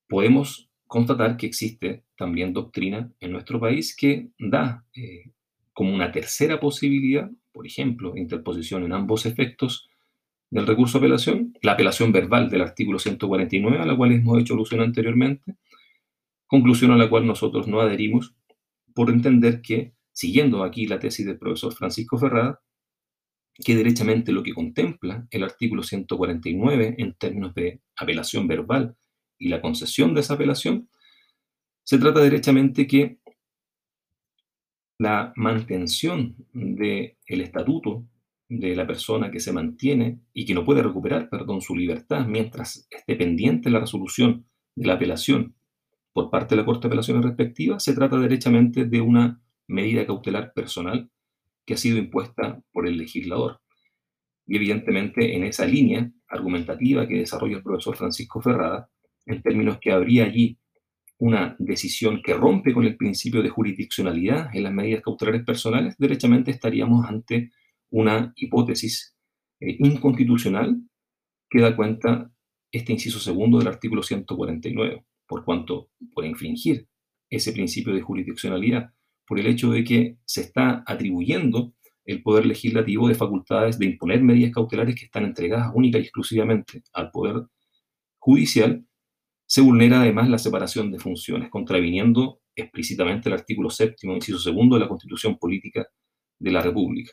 Podemos 0.08 0.70
constatar 0.86 1.36
que 1.36 1.46
existe 1.46 2.04
también 2.16 2.52
doctrina 2.52 3.12
en 3.20 3.32
nuestro 3.32 3.60
país 3.60 3.94
que 3.94 4.30
da 4.38 4.84
eh, 4.94 5.32
como 5.72 5.94
una 5.94 6.10
tercera 6.10 6.58
posibilidad, 6.58 7.30
por 7.52 7.66
ejemplo, 7.66 8.16
interposición 8.16 8.84
en 8.84 8.92
ambos 8.92 9.24
efectos 9.24 9.88
del 10.50 10.66
recurso 10.66 10.98
de 10.98 11.06
apelación, 11.06 11.54
la 11.62 11.72
apelación 11.72 12.10
verbal 12.10 12.50
del 12.50 12.62
artículo 12.62 12.98
149, 12.98 13.78
a 13.78 13.86
la 13.86 13.96
cual 13.96 14.12
hemos 14.12 14.40
hecho 14.40 14.54
alusión 14.54 14.80
anteriormente, 14.80 15.56
conclusión 16.46 16.90
a 16.90 16.96
la 16.96 17.08
cual 17.08 17.26
nosotros 17.26 17.68
no 17.68 17.80
adherimos 17.80 18.34
por 18.94 19.10
entender 19.10 19.62
que, 19.62 19.94
siguiendo 20.10 20.64
aquí 20.64 20.86
la 20.86 20.98
tesis 20.98 21.24
del 21.24 21.38
profesor 21.38 21.72
Francisco 21.72 22.18
Ferrada, 22.18 22.60
que 23.54 23.76
derechamente 23.76 24.32
lo 24.32 24.42
que 24.42 24.54
contempla 24.54 25.26
el 25.30 25.42
artículo 25.44 25.82
149 25.82 26.94
en 26.98 27.14
términos 27.14 27.54
de 27.54 27.80
apelación 27.96 28.46
verbal 28.46 28.96
y 29.38 29.48
la 29.48 29.60
concesión 29.60 30.14
de 30.14 30.20
esa 30.20 30.34
apelación, 30.34 30.88
se 31.84 31.98
trata 31.98 32.20
derechamente 32.20 32.86
que 32.86 33.18
la 34.98 35.32
mantención 35.36 36.36
del 36.52 37.16
estatuto 37.28 38.04
de 38.48 38.74
la 38.74 38.86
persona 38.86 39.30
que 39.30 39.40
se 39.40 39.52
mantiene 39.52 40.20
y 40.34 40.44
que 40.44 40.54
no 40.54 40.64
puede 40.64 40.82
recuperar, 40.82 41.30
perdón, 41.30 41.60
su 41.60 41.76
libertad 41.76 42.26
mientras 42.26 42.86
esté 42.90 43.16
pendiente 43.16 43.70
la 43.70 43.80
resolución 43.80 44.44
de 44.74 44.86
la 44.86 44.94
apelación 44.94 45.54
por 46.12 46.30
parte 46.30 46.54
de 46.54 46.60
la 46.60 46.66
Corte 46.66 46.82
de 46.82 46.88
Apelaciones 46.88 47.24
respectiva, 47.24 47.78
se 47.78 47.94
trata 47.94 48.18
derechamente 48.18 48.84
de 48.84 49.00
una 49.00 49.40
medida 49.68 50.04
cautelar 50.04 50.52
personal 50.52 51.08
que 51.64 51.74
ha 51.74 51.76
sido 51.76 51.98
impuesta 51.98 52.60
por 52.72 52.86
el 52.86 52.96
legislador. 52.96 53.60
Y 54.46 54.56
evidentemente 54.56 55.36
en 55.36 55.44
esa 55.44 55.66
línea 55.66 56.10
argumentativa 56.28 57.06
que 57.06 57.18
desarrolla 57.18 57.56
el 57.56 57.62
profesor 57.62 57.96
Francisco 57.96 58.40
Ferrada, 58.40 58.88
en 59.26 59.42
términos 59.42 59.78
que 59.80 59.92
habría 59.92 60.24
allí 60.24 60.58
una 61.18 61.54
decisión 61.58 62.22
que 62.22 62.34
rompe 62.34 62.72
con 62.72 62.84
el 62.84 62.96
principio 62.96 63.42
de 63.42 63.50
jurisdiccionalidad 63.50 64.54
en 64.54 64.62
las 64.62 64.72
medidas 64.72 65.02
cautelares 65.02 65.44
personales, 65.44 65.94
derechamente 65.98 66.50
estaríamos 66.50 67.06
ante 67.06 67.50
una 67.90 68.32
hipótesis 68.36 69.14
eh, 69.60 69.76
inconstitucional 69.80 70.80
que 71.50 71.60
da 71.60 71.76
cuenta 71.76 72.30
este 72.72 72.92
inciso 72.92 73.18
segundo 73.18 73.58
del 73.58 73.68
artículo 73.68 74.02
149, 74.02 75.04
por 75.26 75.44
cuanto, 75.44 75.90
por 76.14 76.24
infringir 76.24 76.86
ese 77.28 77.52
principio 77.52 77.92
de 77.92 78.00
jurisdiccionalidad, 78.00 78.92
por 79.30 79.38
el 79.38 79.46
hecho 79.46 79.70
de 79.70 79.84
que 79.84 80.16
se 80.24 80.40
está 80.40 80.82
atribuyendo 80.84 81.72
el 82.04 82.20
Poder 82.20 82.46
Legislativo 82.46 83.06
de 83.06 83.14
facultades 83.14 83.78
de 83.78 83.86
imponer 83.86 84.24
medidas 84.24 84.50
cautelares 84.50 84.96
que 84.96 85.04
están 85.04 85.24
entregadas 85.24 85.70
única 85.72 85.98
y 85.98 86.02
exclusivamente 86.02 86.82
al 86.92 87.12
Poder 87.12 87.44
Judicial, 88.18 88.84
se 89.46 89.60
vulnera 89.60 90.00
además 90.00 90.28
la 90.28 90.38
separación 90.38 90.90
de 90.90 90.98
funciones, 90.98 91.48
contraviniendo 91.48 92.40
explícitamente 92.56 93.28
el 93.28 93.36
artículo 93.36 93.70
séptimo, 93.70 94.14
inciso 94.14 94.40
segundo 94.40 94.74
de 94.74 94.80
la 94.80 94.88
Constitución 94.88 95.38
Política 95.38 95.86
de 96.40 96.50
la 96.50 96.60
República. 96.60 97.12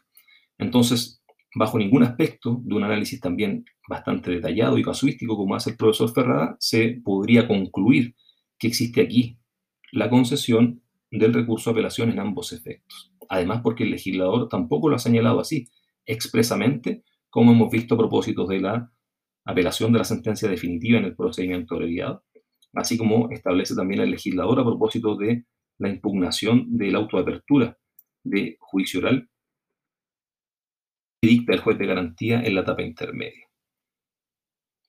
Entonces, 0.58 1.22
bajo 1.54 1.78
ningún 1.78 2.02
aspecto 2.02 2.60
de 2.64 2.74
un 2.74 2.84
análisis 2.84 3.20
también 3.20 3.64
bastante 3.88 4.32
detallado 4.32 4.80
y 4.80 4.84
casuístico 4.84 5.38
como 5.38 5.54
hace 5.54 5.70
el 5.70 5.78
profesor 5.78 6.12
Ferrada, 6.12 6.58
se 6.60 7.00
podría 7.06 7.48
concluir 7.48 8.16
que 8.58 8.70
existe 8.70 9.02
aquí 9.02 9.38
la 9.92 10.10
concesión 10.10 10.82
del 11.12 11.34
recurso 11.34 11.70
de 11.70 11.76
apelación 11.76 12.10
en 12.10 12.20
ambos 12.20 12.52
efectos. 12.54 13.14
Además, 13.30 13.62
porque 13.64 13.84
el 13.84 13.92
legislador 13.92 14.50
tampoco 14.50 14.90
lo 14.90 14.96
ha 14.96 15.00
señalado 15.00 15.40
así, 15.40 15.68
expresamente, 16.06 17.04
como 17.30 17.52
hemos 17.52 17.72
visto 17.72 17.96
a 17.96 17.98
propósito 17.98 18.46
de 18.46 18.62
la 18.62 18.92
apelación 19.46 19.92
de 19.94 20.00
la 20.00 20.06
sentencia 20.06 20.50
definitiva 20.50 21.00
en 21.00 21.06
el 21.06 21.16
procedimiento 21.16 21.76
abreviado, 21.76 22.24
así 22.74 22.98
como 22.98 23.30
establece 23.32 23.76
también 23.76 24.02
el 24.02 24.12
legislador 24.12 24.60
a 24.60 24.66
propósito 24.66 25.16
de 25.16 25.46
la 25.80 25.90
impugnación 25.90 26.78
de 26.78 26.92
la 26.92 27.00
autoapertura 27.00 27.78
de 28.24 28.58
juicio 28.60 29.00
oral 29.00 29.30
que 31.22 31.30
dicta 31.30 31.54
el 31.54 31.62
juez 31.62 31.78
de 31.78 31.88
garantía 31.88 32.42
en 32.42 32.56
la 32.56 32.62
etapa 32.62 32.84
intermedia. 32.84 33.46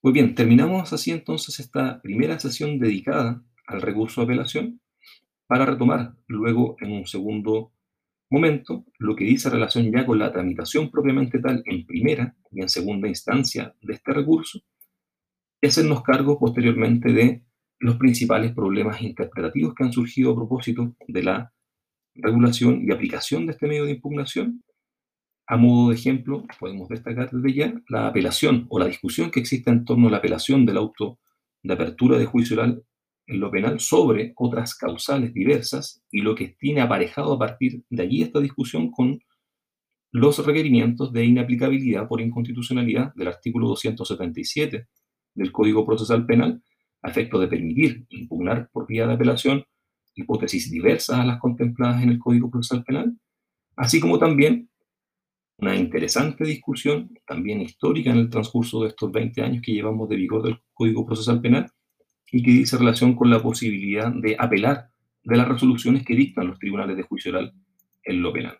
Muy 0.02 0.12
bien, 0.12 0.34
terminamos 0.34 0.92
así 0.92 1.10
entonces 1.10 1.58
esta 1.58 2.00
primera 2.02 2.38
sesión 2.38 2.78
dedicada 2.78 3.42
al 3.66 3.82
recurso 3.82 4.20
de 4.20 4.26
apelación 4.26 4.80
para 5.48 5.66
retomar 5.66 6.14
luego 6.28 6.76
en 6.80 6.92
un 6.92 7.06
segundo 7.06 7.72
momento 8.30 8.84
lo 8.98 9.16
que 9.16 9.24
dice 9.24 9.50
relación 9.50 9.90
ya 9.90 10.04
con 10.04 10.18
la 10.18 10.30
tramitación 10.30 10.90
propiamente 10.90 11.40
tal 11.40 11.62
en 11.64 11.86
primera 11.86 12.36
y 12.52 12.60
en 12.60 12.68
segunda 12.68 13.08
instancia 13.08 13.74
de 13.80 13.94
este 13.94 14.12
recurso 14.12 14.60
y 15.60 15.66
hacernos 15.66 16.02
cargo 16.02 16.38
posteriormente 16.38 17.12
de 17.12 17.42
los 17.80 17.96
principales 17.96 18.52
problemas 18.52 19.00
interpretativos 19.00 19.74
que 19.74 19.84
han 19.84 19.92
surgido 19.92 20.32
a 20.32 20.36
propósito 20.36 20.94
de 21.06 21.22
la 21.22 21.52
regulación 22.14 22.82
y 22.86 22.92
aplicación 22.92 23.46
de 23.46 23.52
este 23.52 23.66
medio 23.66 23.84
de 23.84 23.92
impugnación. 23.92 24.62
A 25.46 25.56
modo 25.56 25.88
de 25.88 25.94
ejemplo, 25.94 26.44
podemos 26.58 26.88
destacar 26.88 27.30
desde 27.30 27.54
ya 27.54 27.74
la 27.88 28.08
apelación 28.08 28.66
o 28.68 28.78
la 28.78 28.86
discusión 28.86 29.30
que 29.30 29.40
existe 29.40 29.70
en 29.70 29.84
torno 29.84 30.08
a 30.08 30.10
la 30.10 30.18
apelación 30.18 30.66
del 30.66 30.76
auto 30.76 31.18
de 31.62 31.74
apertura 31.74 32.18
de 32.18 32.26
juicio 32.26 32.56
oral 32.56 32.84
lo 33.36 33.50
penal 33.50 33.78
sobre 33.78 34.32
otras 34.36 34.74
causales 34.74 35.34
diversas 35.34 36.02
y 36.10 36.22
lo 36.22 36.34
que 36.34 36.56
tiene 36.58 36.80
aparejado 36.80 37.34
a 37.34 37.38
partir 37.38 37.82
de 37.90 38.02
allí 38.02 38.22
esta 38.22 38.40
discusión 38.40 38.90
con 38.90 39.20
los 40.10 40.44
requerimientos 40.44 41.12
de 41.12 41.26
inaplicabilidad 41.26 42.08
por 42.08 42.22
inconstitucionalidad 42.22 43.12
del 43.14 43.28
artículo 43.28 43.68
277 43.68 44.88
del 45.34 45.52
Código 45.52 45.84
Procesal 45.84 46.24
Penal 46.24 46.62
a 47.02 47.10
efecto 47.10 47.38
de 47.38 47.48
permitir 47.48 48.06
impugnar 48.08 48.70
por 48.72 48.86
vía 48.86 49.06
de 49.06 49.14
apelación 49.14 49.64
hipótesis 50.14 50.70
diversas 50.70 51.18
a 51.18 51.24
las 51.24 51.38
contempladas 51.38 52.02
en 52.02 52.10
el 52.10 52.18
Código 52.18 52.50
Procesal 52.50 52.82
Penal, 52.82 53.16
así 53.76 54.00
como 54.00 54.18
también 54.18 54.68
una 55.58 55.76
interesante 55.76 56.44
discusión, 56.44 57.10
también 57.26 57.60
histórica 57.60 58.10
en 58.10 58.18
el 58.18 58.30
transcurso 58.30 58.82
de 58.82 58.88
estos 58.88 59.12
20 59.12 59.42
años 59.42 59.62
que 59.62 59.72
llevamos 59.72 60.08
de 60.08 60.16
vigor 60.16 60.42
del 60.42 60.58
Código 60.72 61.04
Procesal 61.04 61.40
Penal, 61.40 61.70
y 62.30 62.42
que 62.42 62.50
dice 62.50 62.76
relación 62.76 63.14
con 63.14 63.30
la 63.30 63.42
posibilidad 63.42 64.12
de 64.12 64.36
apelar 64.38 64.90
de 65.22 65.36
las 65.36 65.48
resoluciones 65.48 66.04
que 66.04 66.14
dictan 66.14 66.46
los 66.46 66.58
tribunales 66.58 66.96
de 66.96 67.02
juicio 67.02 67.32
oral 67.32 67.52
en 68.04 68.22
lo 68.22 68.32
penal. 68.32 68.58